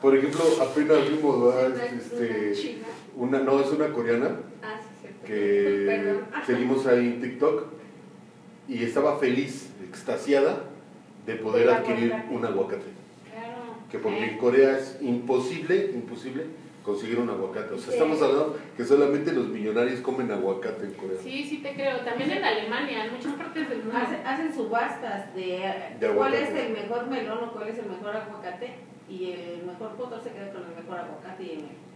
[0.00, 1.72] Por ejemplo, apenas vimos ¿verdad?
[1.72, 2.78] Una- este,
[3.16, 6.24] una no, es una coreana Ah, sí, que Perdón.
[6.46, 7.64] seguimos ahí en TikTok
[8.68, 10.64] y estaba feliz, extasiada
[11.26, 12.34] de poder adquirir aguacate.
[12.36, 12.82] un aguacate.
[13.32, 13.56] Claro.
[13.90, 16.44] Que porque Eh, en Corea es imposible, imposible
[16.88, 17.74] conseguir un aguacate.
[17.74, 17.98] O sea, Sí.
[17.98, 21.18] estamos hablando que solamente los millonarios comen aguacate en Corea.
[21.22, 21.98] Sí, sí te creo.
[22.00, 23.98] También en Alemania, en muchas partes del mundo.
[23.98, 25.70] Hacen, hacen subastas de,
[26.00, 28.74] De cuál es el mejor melón o cuál es el mejor aguacate
[29.08, 31.46] y el mejor postor se queda con el mejor aguacate y,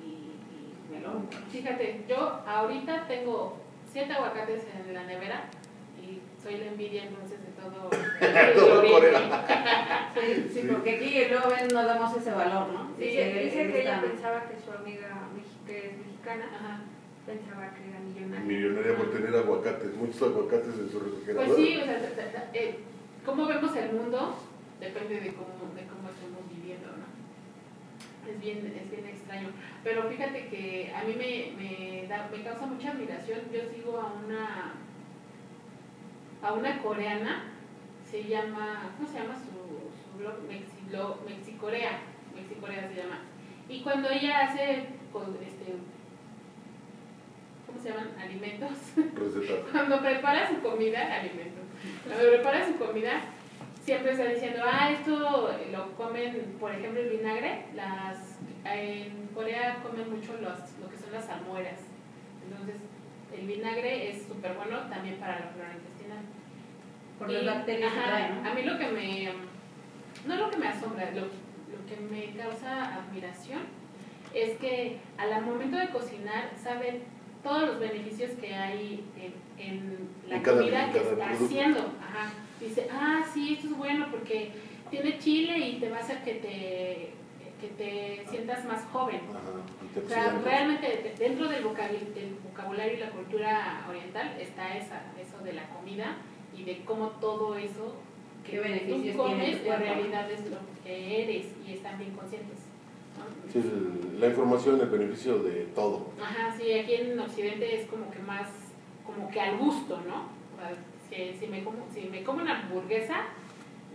[0.04, 1.26] y- y melón.
[1.50, 3.56] Fíjate, yo ahorita tengo
[3.90, 5.48] siete aguacates en la nevera
[6.42, 7.90] soy la envidia entonces de todo.
[8.58, 9.18] Todo el Corea.
[9.18, 10.46] oriente.
[10.48, 10.68] Sí, sí, Sí.
[10.70, 12.90] porque aquí luego ven, no damos ese valor, ¿no?
[12.98, 15.28] Sí, Dice, dice que ella pensaba que su amiga
[15.66, 16.80] que es mexicana Ajá.
[17.26, 18.44] pensaba que era millonaria.
[18.44, 21.46] Millonaria por tener aguacates, muchos aguacates en su refrigerador.
[21.46, 22.78] Pues sí, o sea, eh,
[23.24, 24.36] cómo vemos el mundo
[24.80, 27.06] depende de cómo, de cómo estemos viviendo, ¿no?
[28.28, 29.48] Es bien, es bien extraño.
[29.84, 33.40] Pero fíjate que a mí me, me, da, me causa mucha admiración.
[33.52, 34.74] Yo sigo a una,
[36.42, 37.44] a una coreana,
[38.10, 40.34] se llama, ¿cómo se llama su, su blog?
[40.48, 42.00] Mexiblo- Mexicorea,
[42.34, 43.20] Mexicorea se llama.
[43.68, 45.74] Y cuando ella hace, con, este,
[47.66, 48.10] ¿cómo se llaman?
[48.20, 48.70] Alimentos.
[48.96, 49.64] Recetas.
[49.72, 51.64] Cuando prepara su comida, alimentos.
[52.06, 53.20] Cuando prepara su comida,
[53.82, 57.66] siempre está diciendo, ah, esto lo comen, por ejemplo, el vinagre.
[57.74, 61.80] Las, en Corea comen mucho los, lo que son las almueras.
[62.44, 62.82] Entonces,
[63.38, 66.24] el vinagre es súper bueno también para la flora intestinal.
[67.18, 68.50] por Y, las bacterias ajá, trae, ¿no?
[68.50, 69.28] A mí lo que me,
[70.26, 73.60] no lo que me asombra, lo, lo que me causa admiración
[74.34, 77.02] es que al momento de cocinar saben
[77.42, 79.34] todos los beneficios que hay en,
[79.66, 81.44] en la En comida que cada está producto.
[81.44, 81.78] haciendo.
[81.80, 82.32] Ajá.
[82.60, 84.50] Dice, ah, sí, esto es bueno porque
[84.90, 87.10] tiene chile y te va a hacer que te,
[87.62, 89.20] que te sientas más joven.
[89.30, 94.76] Ajá, O sea, realmente de- dentro del vocabulario, del vocabulario y la cultura oriental está
[94.76, 96.16] esa, eso de la comida
[96.56, 97.94] y de cómo todo eso
[98.44, 102.58] ¿Qué beneficios tú comes en realidad es lo que eres y están bien conscientes.
[103.16, 103.52] ¿no?
[103.52, 103.62] Sí,
[104.18, 106.10] la información, el beneficio de todo.
[106.20, 108.48] Ajá, sí, aquí en Occidente es como que más,
[109.06, 110.22] como que al gusto, ¿no?
[110.56, 110.74] O sea,
[111.08, 113.26] si, si me, como, si me como una hamburguesa,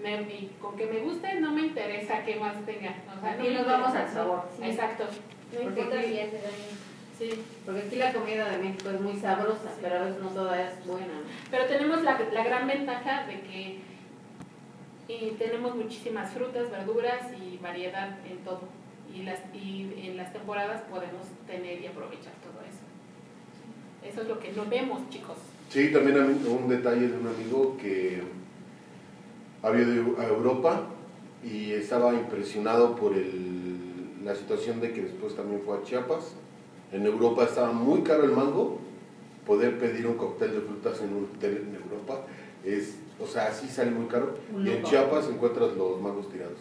[0.02, 2.96] me- y con que me guste, no me interesa qué más tenga.
[3.18, 4.44] O sea, no me nos vamos al sabor.
[4.58, 4.64] Sí.
[4.70, 6.30] Exacto, No Porque importa aquí- si daño.
[7.18, 7.44] sí.
[7.66, 10.86] Porque aquí la comida de México es muy sabrosa, pero a veces no toda es
[10.86, 11.14] buena.
[11.50, 13.80] Pero tenemos la, la gran ventaja de que
[15.10, 18.62] eh, tenemos muchísimas frutas, verduras y variedad en todo.
[19.14, 22.84] Y, las, y en las temporadas podemos tener y aprovechar todo eso.
[24.06, 25.38] Eso es lo que no vemos, chicos.
[25.70, 28.22] Sí, también a mí- un detalle de un amigo que
[29.68, 30.84] había ido a Europa
[31.44, 33.78] y estaba impresionado por el-
[34.26, 36.34] la situación de que después también fue a Chiapas.
[36.92, 38.80] En Europa estaba muy caro el mango.
[39.46, 42.22] Poder pedir un cóctel de frutas en un hotel en Europa
[42.66, 44.34] es, o sea, sí sale muy caro.
[44.64, 44.84] Y en.
[44.84, 46.58] Chiapas encuentras los mangos tirados.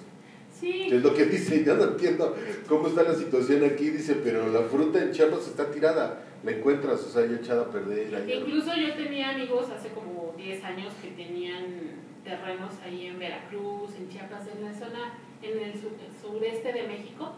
[0.61, 2.35] Sí, Es lo que dice, ya no entiendo
[2.69, 7.03] cómo está la situación aquí, dice, pero la fruta en Chiapas está tirada, la encuentras,
[7.05, 8.09] o sea, ya echada a perder.
[8.38, 11.64] incluso yo tenía amigos hace como 10 años que tenían
[12.26, 17.32] terrenos ahí en Veracruz, en Chiapas, en la zona, en el sur- sureste de México,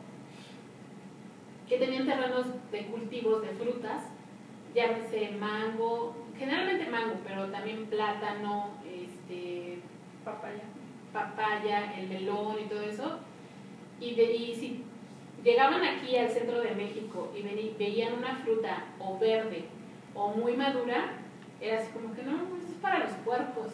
[1.69, 4.03] que tenían terrenos de cultivos de frutas,
[4.75, 9.81] llámese mango, generalmente mango, pero también plátano, este,
[10.25, 10.63] Papaya.
[11.13, 13.19] papaya, el melón y todo eso.
[14.01, 14.85] Y, de, y si
[15.45, 17.43] llegaban aquí al centro de México y
[17.79, 19.65] veían una fruta o verde
[20.15, 21.13] o muy madura,
[21.61, 23.73] era así como que no, eso es para los puercos.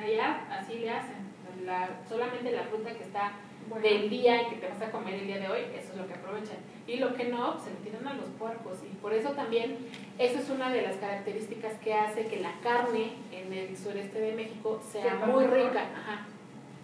[0.00, 1.16] Allá así le hacen.
[1.64, 3.32] la, solamente la fruta que está
[3.68, 5.96] Bueno, del día y que te vas a comer el día de hoy, eso es
[5.98, 6.56] lo que aprovechan.
[6.86, 8.78] Y lo que no, se lo tiran a los puercos.
[8.84, 9.78] Y por eso también,
[10.18, 14.32] eso es una de las características que hace que la carne en el sureste de
[14.32, 15.88] México sea muy rica.
[15.96, 16.26] Ajá.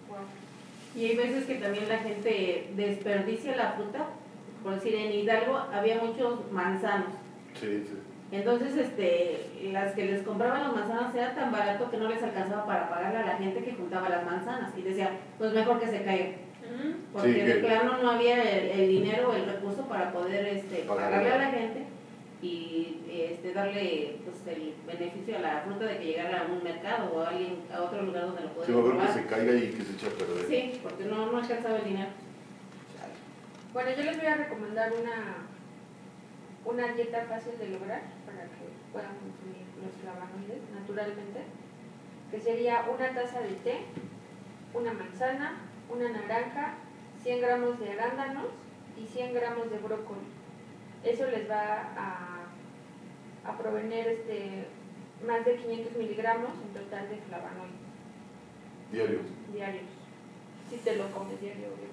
[0.09, 0.17] wow.
[0.95, 4.07] Y hay veces que también la gente desperdicia la fruta.
[4.63, 7.13] Por decir, en Hidalgo había muchos manzanos.
[7.53, 8.10] Sí, sí.
[8.31, 12.65] Entonces, este, las que les compraban los manzanos era tan barato que no les alcanzaba
[12.65, 14.71] para pagarle a la gente que juntaba las manzanas.
[14.77, 16.29] Y decía, pues mejor que se caiga.
[17.11, 20.77] Porque Sí, de plano no había el, el dinero o el recurso para poder este,
[20.83, 21.29] Pagarle.
[21.29, 21.83] a la gente
[22.41, 27.11] y este, darle pues, el beneficio a la fruta de que llegara a un mercado
[27.13, 29.13] o a, alguien, a otro lugar donde lo Sí, pudiera mejor que probar.
[29.13, 30.45] se caiga y que se eche a perder.
[30.47, 32.09] Sí, porque no, no alcanzaba el dinero.
[33.73, 35.40] Bueno, yo les voy a recomendar una,
[36.65, 41.41] una dieta fácil de lograr para que puedan consumir los flavonoides naturalmente,
[42.29, 43.79] que sería una taza de té,
[44.73, 45.57] una manzana,
[45.89, 46.75] una naranja,
[47.23, 48.47] 100 gramos de arándanos
[48.97, 50.21] y 100 gramos de brócoli.
[51.03, 54.67] Eso les va a, a provener este,
[55.25, 57.81] más de 500 miligramos en total de flavonoides
[58.91, 59.21] Diarios.
[59.53, 59.85] diarios.
[60.69, 61.90] Si te lo comes diario, obviamente.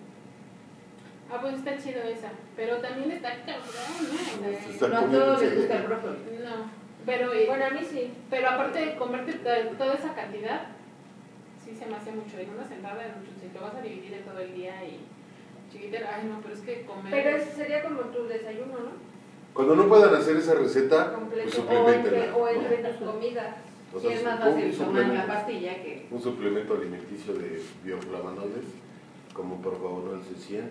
[1.30, 2.30] Ah, pues está chido esa.
[2.56, 3.64] Pero también está cabrón,
[4.42, 4.48] ¿no?
[4.48, 6.16] O Se está no a todos les gusta el brócoli.
[6.42, 6.70] No.
[7.04, 8.12] Pero, eh, Bueno, a mí sí.
[8.30, 10.62] pero aparte de comerte to- toda esa cantidad,
[11.64, 12.38] sí se me hace mucho.
[12.38, 13.00] En una sentada,
[13.40, 15.00] si lo vas a dividir en todo el día y
[15.72, 17.10] chiquitero, ay no, pero es que comer.
[17.10, 19.08] Pero ese sería como tu desayuno, ¿no?
[19.54, 21.48] Cuando no puedan hacer esa receta, pues Completo.
[21.48, 22.18] o suplementenla.
[22.24, 23.56] entre, o entre tus comidas.
[23.94, 26.06] O sea, es más un fácil tomar la suplemento- pastilla que...
[26.10, 28.64] un suplemento alimenticio de bioflavonoides,
[29.32, 30.64] como por favor el C100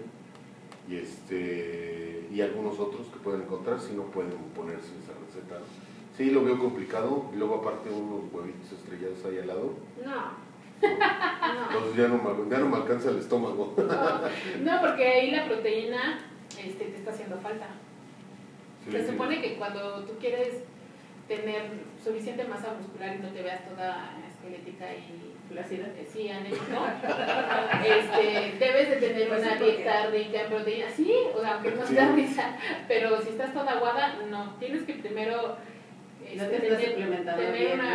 [0.89, 5.59] y este y algunos otros que pueden encontrar si no pueden ponerse esa receta.
[6.17, 9.73] Sí, lo veo complicado y luego aparte unos huevitos estrellados ahí al lado,
[10.03, 10.47] No.
[10.81, 13.73] entonces ya no me, ya no me alcanza el estómago.
[14.61, 16.19] No, porque ahí la proteína
[16.63, 17.67] este, te está haciendo falta.
[18.85, 19.11] Sí, Se sí.
[19.11, 20.59] supone que cuando tú quieres
[21.27, 21.71] tener
[22.03, 25.87] suficiente masa muscular y no te veas toda esquelética y Flácida.
[25.97, 26.63] eh, sí, anémico,
[27.85, 30.89] este, debes de tener Pues una dieta rica en proteína.
[30.91, 32.57] Sí, o sea, aunque no da risa,
[32.87, 34.55] pero si estás toda aguada, no.
[34.59, 35.37] Tienes que primero
[36.35, 36.79] No este, te estás
[37.37, 37.93] tener, una,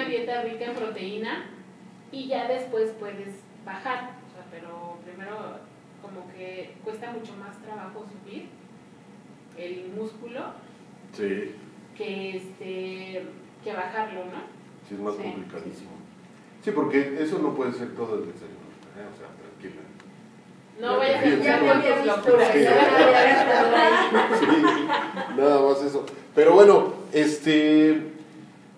[0.00, 1.50] una- dieta rica en proteína
[2.12, 4.10] y ya después puedes bajar.
[4.26, 5.58] O sea, pero primero
[6.00, 8.48] como que cuesta mucho más trabajo subir
[9.58, 10.52] el músculo
[11.12, 11.54] Sí,
[11.96, 13.26] que este
[13.64, 14.56] que bajarlo, ¿no?
[14.88, 15.22] sí, es más Sí.
[15.22, 15.90] complicadísimo.
[16.66, 18.66] Sí, porque eso no puede ser todo el desayuno,
[18.98, 19.06] ¿eh?
[19.06, 19.82] o sea, tranquila.
[20.80, 21.62] No vayas a hacer
[25.36, 26.04] nada más eso.
[26.34, 28.02] Pero bueno, este,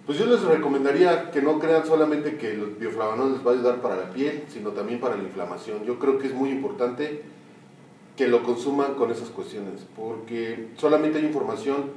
[0.05, 3.81] pues yo les recomendaría que no crean solamente que los bioflavonoides les va a ayudar
[3.81, 5.87] para la piel, sino también para la inflamación.
[5.87, 7.23] Yo creo que es muy importante
[8.19, 11.93] que lo consuman con esas cuestiones, porque solamente hay información,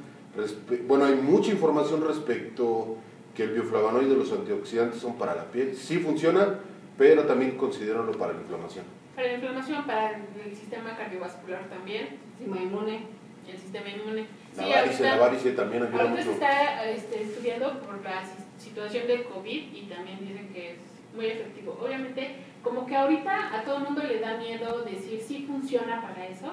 [0.88, 2.96] bueno, hay mucha información respecto
[3.36, 5.76] que el bioflavonoide y los antioxidantes son para la piel.
[5.76, 6.60] Sí funciona,
[6.98, 8.86] pero también considérenlo para la inflamación.
[9.16, 10.12] Para la inflamación, para
[10.46, 13.00] el sistema cardiovascular también, Sistema inmune.
[13.48, 14.26] el sistema inmune.
[14.58, 16.42] La Sí, varice, la ahorita- varice también ayuda Ahorita se mucho.
[16.44, 20.78] está este, estudiando por la si- situación del COVID y también dicen que es
[21.16, 21.78] muy efectivo.
[21.82, 26.28] Obviamente, como que ahorita a todo el mundo le da miedo decir si funciona para
[26.28, 26.52] eso,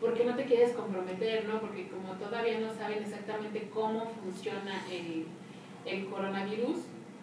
[0.00, 1.60] porque no te quieres comprometer, ¿no?
[1.60, 5.26] Porque como todavía no saben exactamente cómo funciona el,
[5.86, 6.76] el coronavirus,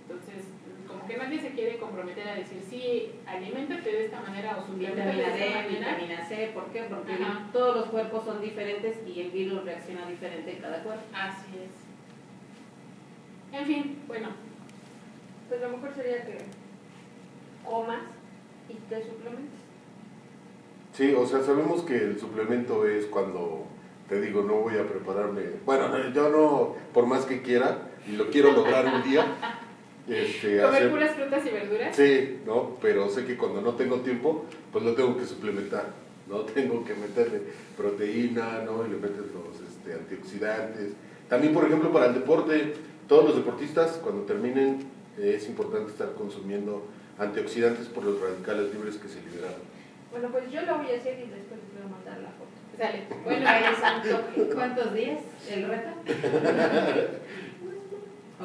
[0.07, 0.45] entonces
[0.87, 5.09] como que nadie se quiere comprometer a decir sí, aliméntate de esta manera o suplementate
[5.09, 5.95] de Vitamina esta D, manera.
[5.97, 6.83] vitamina C, ¿por qué?
[6.83, 7.49] Porque Ajá.
[7.51, 11.03] todos los cuerpos son diferentes y el virus reacciona diferente en cada cuerpo.
[11.13, 13.57] Así es.
[13.59, 14.29] En fin, bueno,
[15.49, 16.37] Pues lo mejor sería que
[17.65, 18.01] comas
[18.69, 19.59] y te suplementes.
[20.93, 23.65] Sí, o sea, sabemos que el suplemento es cuando
[24.09, 25.41] te digo, no voy a prepararme.
[25.65, 29.25] Bueno, no, yo no, por más que quiera, y lo quiero lograr un día,
[30.07, 31.95] este, comer hacer- puras frutas y verduras.
[31.95, 32.77] Sí, ¿no?
[32.81, 35.87] Pero sé que cuando no tengo tiempo, pues lo tengo que suplementar,
[36.27, 36.39] ¿no?
[36.53, 37.41] Tengo que meterle
[37.77, 38.85] proteína, ¿no?
[38.85, 40.93] Y le metes los este, antioxidantes.
[41.29, 42.73] También, por ejemplo, para el deporte,
[43.07, 44.79] todos los deportistas, cuando terminen,
[45.17, 46.85] eh, es importante estar consumiendo
[47.17, 49.61] antioxidantes por los radicales libres que se liberaron.
[50.11, 52.51] Bueno, pues yo lo voy a hacer y después les voy a mandar la foto.
[52.77, 53.03] Sale.
[53.23, 54.21] Bueno, Ay, santo.
[54.55, 55.19] ¿Cuántos días?
[55.49, 55.89] ¿El reto?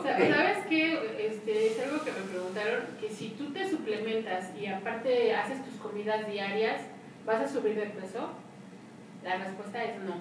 [0.02, 1.26] Sa- ¿Sabes qué?
[1.26, 5.74] Este, es algo que me preguntaron, que si tú te suplementas y aparte haces tus
[5.74, 6.82] comidas diarias,
[7.26, 8.30] ¿vas a subir de peso?
[9.24, 10.16] La respuesta es no.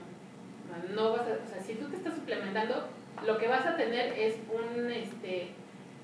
[0.67, 2.87] No, no vas a, o sea, si tú te estás suplementando,
[3.25, 5.49] lo que vas a tener es un, este,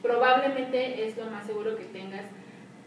[0.01, 2.25] probablemente es lo más seguro que tengas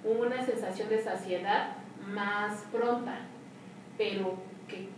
[0.05, 1.77] una sensación de saciedad
[2.09, 3.21] más pronta,
[3.99, 4.37] pero
[4.69, 4.89] que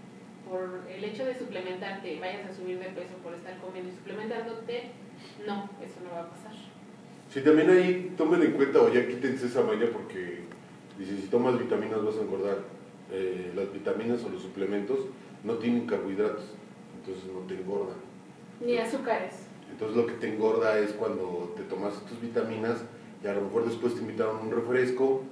[0.49, 4.91] por el hecho de suplementarte vayas a subir de peso por estar comiendo y suplementándote,
[5.47, 6.53] no, eso no va a pasar.
[7.33, 10.41] Sí, también ahí tomen en cuenta o ya quítense esa maña porque
[10.99, 12.79] dice, si tomas vitaminas vas a engordar.
[13.11, 14.99] Eh, las vitaminas o los suplementos
[15.43, 16.45] no tienen carbohidratos,
[16.99, 17.97] entonces no te engordan.
[18.61, 19.47] Ni azúcares.
[19.71, 22.79] Entonces lo que te engorda es cuando te tomas tus vitaminas
[23.23, 25.23] y a lo mejor después te invitaron un refresco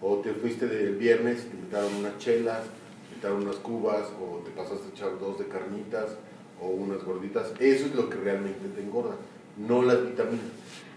[0.00, 4.50] o te fuiste del viernes, te invitaron unas chelas, te invitaron unas cubas o te
[4.50, 6.16] pasaste a echar dos de carnitas
[6.60, 7.52] o unas gorditas.
[7.58, 9.16] Eso es lo que realmente te engorda,
[9.56, 10.46] no las vitaminas.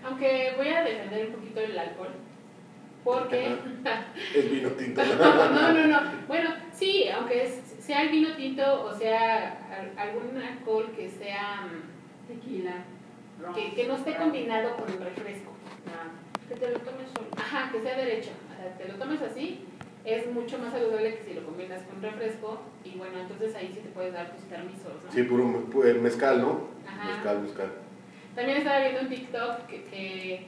[0.03, 2.10] Aunque voy a defender un poquito el alcohol,
[3.03, 3.58] porque...
[4.36, 5.01] Es vino tinto.
[5.03, 5.99] no, no, no, no.
[6.28, 11.68] Bueno, sí, aunque es- sea el vino tinto o sea al- algún alcohol que sea...
[11.68, 12.84] mm, Tequila.
[13.55, 15.51] Que, que no esté combinado con el refresco.
[15.88, 16.10] Ah,
[16.49, 17.28] Que te lo tomes solo.
[17.38, 18.32] Ajá, que sea derecho.
[18.51, 19.64] O sea, te lo tomes así,
[20.03, 22.60] es mucho más saludable que si lo combinas con refresco.
[22.84, 25.12] Y bueno, entonces ahí sí te puedes dar tus permisos, ¿no?
[25.12, 25.45] Sí, puro
[26.01, 26.68] mezcal, ¿no?
[26.88, 27.05] Ajá.
[27.12, 27.72] Mezcal, mezcal.
[28.38, 30.41] También estaba viendo un TikTok que, que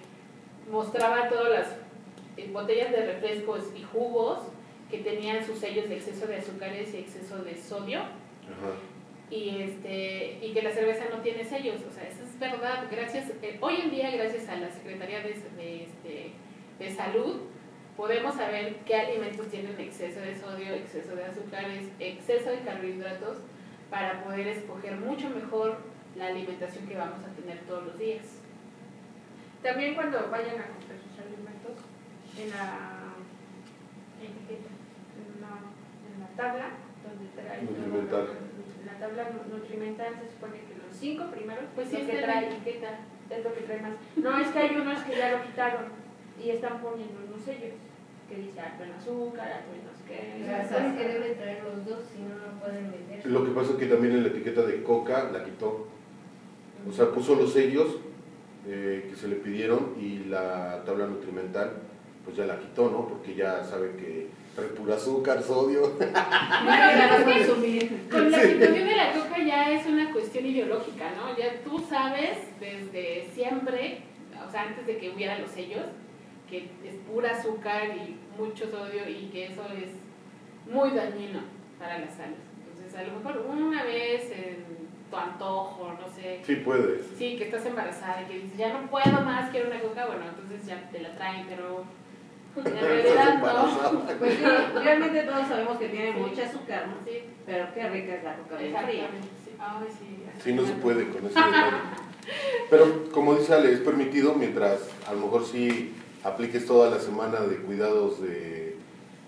[0.69, 1.67] mostraba todas las
[2.37, 4.41] eh, botellas de refrescos y jugos
[4.91, 8.01] que tenían sus sellos de exceso de azúcares y exceso de sodio.
[8.01, 8.73] Ajá.
[9.31, 13.29] y este y que la cerveza no tiene sellos o sea eso es verdad gracias
[13.43, 16.31] eh, hoy en día gracias a la secretaría de, de, este,
[16.79, 17.41] de salud
[17.95, 23.37] podemos saber qué alimentos tienen exceso de sodio exceso de azúcares exceso de carbohidratos
[23.91, 25.77] para poder escoger mucho mejor
[26.15, 28.25] la alimentación que vamos a tener todos los días
[29.63, 31.75] También cuando vayan a comprar sus alimentos,
[32.37, 33.13] en la
[34.23, 34.71] etiqueta,
[35.19, 35.53] en la,
[36.07, 36.67] en la tabla,
[37.03, 41.97] donde trae en la tabla nu- nutrimental se supone que los cinco primeros, pues sí
[41.97, 42.99] que en la trae, etiqueta
[43.29, 43.91] es lo que trae más.
[44.15, 45.85] No, es que hay unos que ya lo quitaron
[46.41, 47.75] y están poniendo unos sellos
[48.29, 50.67] que dice alto en azúcar, alto en no sé qué.
[50.67, 53.25] Supone que deben traer los dos, si no, no pueden vender.
[53.25, 55.87] Lo que pasa es que también en la etiqueta de coca la quitó.
[56.87, 57.97] O sea, puso los sellos
[58.67, 61.73] eh, que se le pidieron y la tabla nutrimental
[62.23, 63.07] pues ya la quitó, ¿no?
[63.07, 65.93] Porque ya sabe que trae pura azúcar, sodio.
[65.99, 68.07] Bueno, consumir.
[68.09, 71.35] Con la situación de la coca ya es una cuestión ideológica, ¿no?
[71.37, 74.03] Ya tú sabes desde siempre,
[74.47, 75.85] o sea, antes de que hubiera los sellos,
[76.49, 79.91] que es pura azúcar y mucho sodio y que eso es
[80.71, 81.39] muy dañino
[81.79, 82.35] para la salud.
[82.59, 84.78] Entonces, a lo mejor una vez en
[85.09, 87.05] tu antojo, no sé, Sí puedes.
[87.17, 90.23] sí, que estás embarazada y que dices, ya no puedo más, quiero una coca, bueno,
[90.29, 91.83] entonces ya te la traen, pero
[92.57, 94.03] en realidad no.
[94.19, 94.43] Pues sí,
[94.83, 96.19] realmente todos sabemos que tiene Sí.
[96.19, 96.95] mucha azúcar, ¿no?
[97.05, 99.07] Sí, Pero qué rica es la coca bien fría.
[99.45, 99.51] Sí.
[99.59, 100.23] Ay, sí.
[100.43, 101.77] Sí, no se puede con ese detalle.
[102.69, 105.93] Pero como dice Ale, es permitido mientras a lo mejor sí
[106.23, 108.75] apliques toda la semana de cuidados de,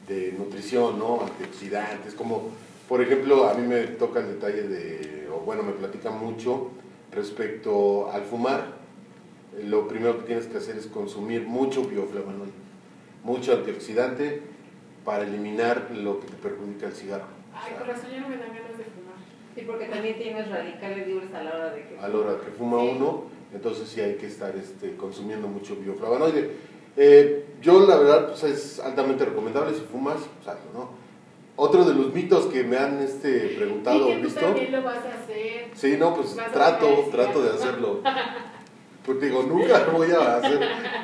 [0.07, 1.21] de nutrición, ¿no?
[1.21, 2.49] Antioxidantes, como
[2.87, 6.69] por ejemplo a mí me toca el detalle de, o bueno, me platican mucho
[7.11, 8.79] respecto al fumar.
[9.63, 12.51] Lo primero que tienes que hacer es consumir mucho bioflavonoide,
[13.23, 14.41] mucho antioxidante
[15.03, 17.25] para eliminar lo que te perjudica el cigarro.
[17.25, 19.15] O Ay, sea, corazón, ya no me dan ganas de fumar.
[19.55, 21.99] Sí, porque también tienes radicales libres a la hora de que...
[21.99, 22.91] a la hora que fuma Sí.
[22.95, 23.23] uno,
[23.53, 26.51] entonces sí hay que estar este, consumiendo mucho bioflavonoide.
[26.95, 30.89] Eh, yo la verdad pues, es altamente recomendable si fumas, hazlo, ¿no?
[31.63, 34.71] Otro de los mitos que me han este, preguntado y o que tú visto, también
[34.71, 35.69] lo vas a hacer.
[35.75, 38.01] sí, no, pues trato, trato de hacerlo.
[39.05, 40.59] Pues digo, nunca lo voy a hacer,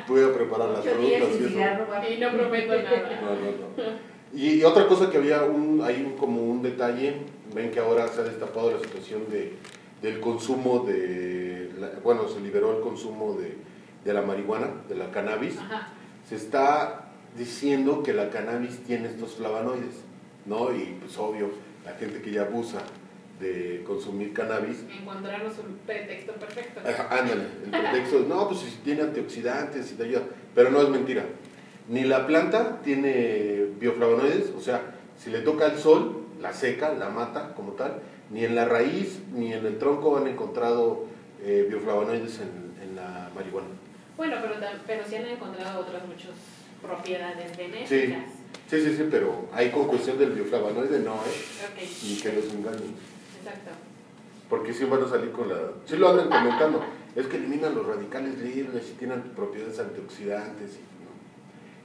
[0.06, 1.26] voy a preparar las sin y eso.
[1.36, 3.20] Y no prometo nada.
[3.20, 3.98] No, no, no.
[4.32, 7.14] Y, y otra cosa que había un, hay un, como un detalle,
[7.52, 9.54] ven que ahora se ha destapado la situación de,
[10.00, 13.56] del consumo de, la- bueno, se liberó el consumo de,
[14.04, 15.58] de la marihuana, de la cannabis.
[15.58, 15.88] Ajá.
[16.28, 20.04] Se está diciendo que la cannabis tiene estos flavonoides,
[20.48, 20.74] ¿no?
[20.74, 21.50] Y pues obvio,
[21.84, 22.80] la gente que ya abusa
[23.38, 26.80] de consumir cannabis, Encontrarnos un pretexto perfecto.
[27.08, 30.22] Ándale, el pretexto es, no, pues si tiene antioxidantes y te ayuda.
[30.54, 31.24] Pero no es mentira.
[31.88, 34.82] Ni la planta tiene bioflavonoides, o sea,
[35.16, 39.20] si le toca el sol, la seca, la mata como tal, ni en la raíz
[39.32, 41.06] ni en el tronco han encontrado
[41.42, 43.68] eh, bioflavonoides en, en la marihuana.
[44.16, 44.54] Bueno, pero,
[44.86, 46.32] pero sí han encontrado otras muchas
[46.82, 47.88] propiedades benéficas.
[47.88, 48.14] sí,
[48.68, 51.16] sí, sí, pero ahí con cuestión del bioflavonoide no, ¿eh?
[51.64, 52.94] Ok, Ni que los engañen.
[53.38, 53.70] exacto.
[54.48, 55.56] Porque sí van a salir con la...
[55.84, 56.82] Sí lo andan comentando.
[57.14, 60.74] Es que eliminan los radicales libres y tienen propiedades antioxidantes.
[60.76, 61.10] Y, ¿no?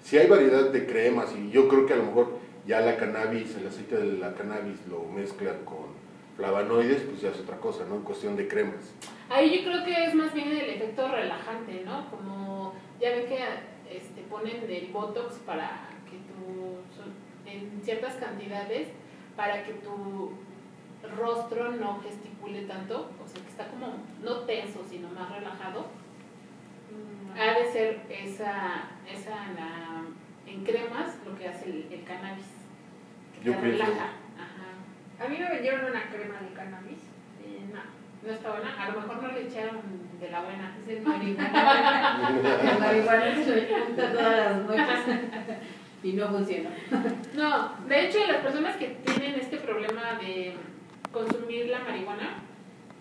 [0.03, 3.55] Sí hay variedad de cremas y yo creo que a lo mejor ya la cannabis,
[3.57, 5.87] el aceite de la cannabis lo mezclan con
[6.37, 7.95] flavonoides, pues ya es otra cosa, ¿no?
[7.95, 8.93] En cuestión de cremas.
[9.29, 12.09] Ahí yo creo que es más bien el efecto relajante, ¿no?
[12.09, 13.39] Como ya ven que
[13.91, 18.87] este, ponen el botox para que tu, en ciertas cantidades,
[19.35, 20.31] para que tu
[21.17, 23.93] rostro no gesticule tanto, o sea, que está como,
[24.23, 25.87] no tenso, sino más relajado.
[27.37, 30.03] Ha de ser esa, esa la,
[30.45, 32.45] en cremas lo que hace el, el cannabis.
[33.39, 34.05] Que Yo te pienso- relaja.
[34.37, 35.25] Ajá.
[35.25, 36.99] A mí me vendieron una crema de cannabis.
[37.43, 37.81] Eh, no.
[38.27, 39.81] No está buena, a lo mejor no le echaron
[40.19, 40.77] de la buena.
[40.79, 42.29] Es el marihuana.
[42.61, 45.19] El marihuana se junta todas las noches
[46.03, 46.69] y no funciona.
[47.33, 50.53] No, de hecho las personas que tienen este problema de
[51.11, 52.43] consumir la marihuana,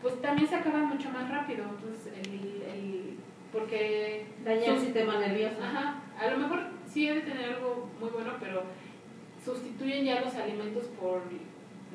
[0.00, 1.64] pues también se acaban mucho más rápido.
[1.64, 3.16] Entonces, el, el,
[3.52, 5.56] porque Daña el sistema nervioso.
[5.62, 8.62] Ajá, a lo mejor sí debe tener algo muy bueno, pero
[9.44, 11.22] sustituyen ya los alimentos por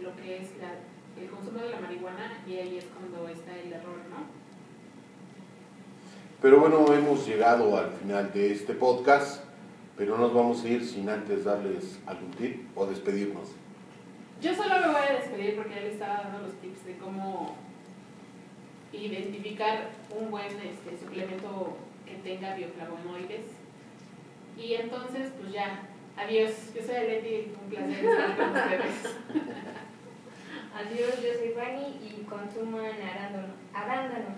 [0.02, 0.76] lo que es la,
[1.22, 4.48] el consumo de la marihuana y ahí es cuando está el error, ¿no?
[6.42, 9.44] Pero bueno, hemos llegado al final de este podcast,
[9.98, 13.50] pero no nos vamos a ir sin antes darles algún tip o despedirnos.
[14.40, 17.56] Yo solo me voy a despedir porque ya le estaba dando los tips de cómo
[18.94, 21.76] identificar un buen este, suplemento
[22.06, 23.46] que tenga bioflavonoides.
[24.56, 26.52] Y entonces, pues ya, adiós.
[26.76, 29.16] Yo soy Leti, un placer estar con ustedes.
[30.78, 34.38] Adiós, yo soy Fanny y consuman arándano, arándanos.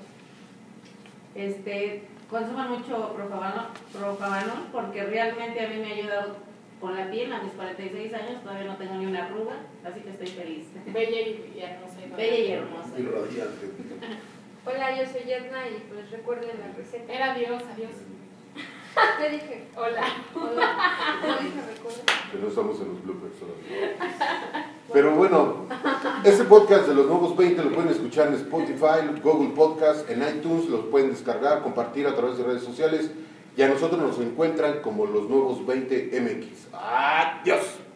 [1.36, 6.36] Este, consuman mucho profavano porque realmente a mí me ha ayudado
[6.80, 7.34] con la piel.
[7.34, 10.68] A mis 46 años todavía no tengo ni una arruga, así que estoy feliz.
[10.86, 11.98] Bella y, hermosa.
[12.06, 13.00] y Bella y hermosa.
[13.00, 13.72] Y radiante.
[14.66, 17.12] Hola, yo soy Yadna y pues recuerden la receta.
[17.12, 17.92] Era adiós, adiós.
[19.20, 19.68] Te dije.
[19.76, 20.04] Hola.
[20.36, 21.22] Hola.
[21.22, 22.04] Te dije, recuerda.
[22.32, 23.34] Que no estamos en los bloopers.
[24.92, 25.66] Pero bueno,
[26.24, 30.68] este podcast de los nuevos 20 lo pueden escuchar en Spotify, Google Podcast, en iTunes,
[30.68, 33.12] los pueden descargar, compartir a través de redes sociales
[33.56, 36.74] y a nosotros nos encuentran como los nuevos 20 MX.
[36.74, 37.89] Adiós.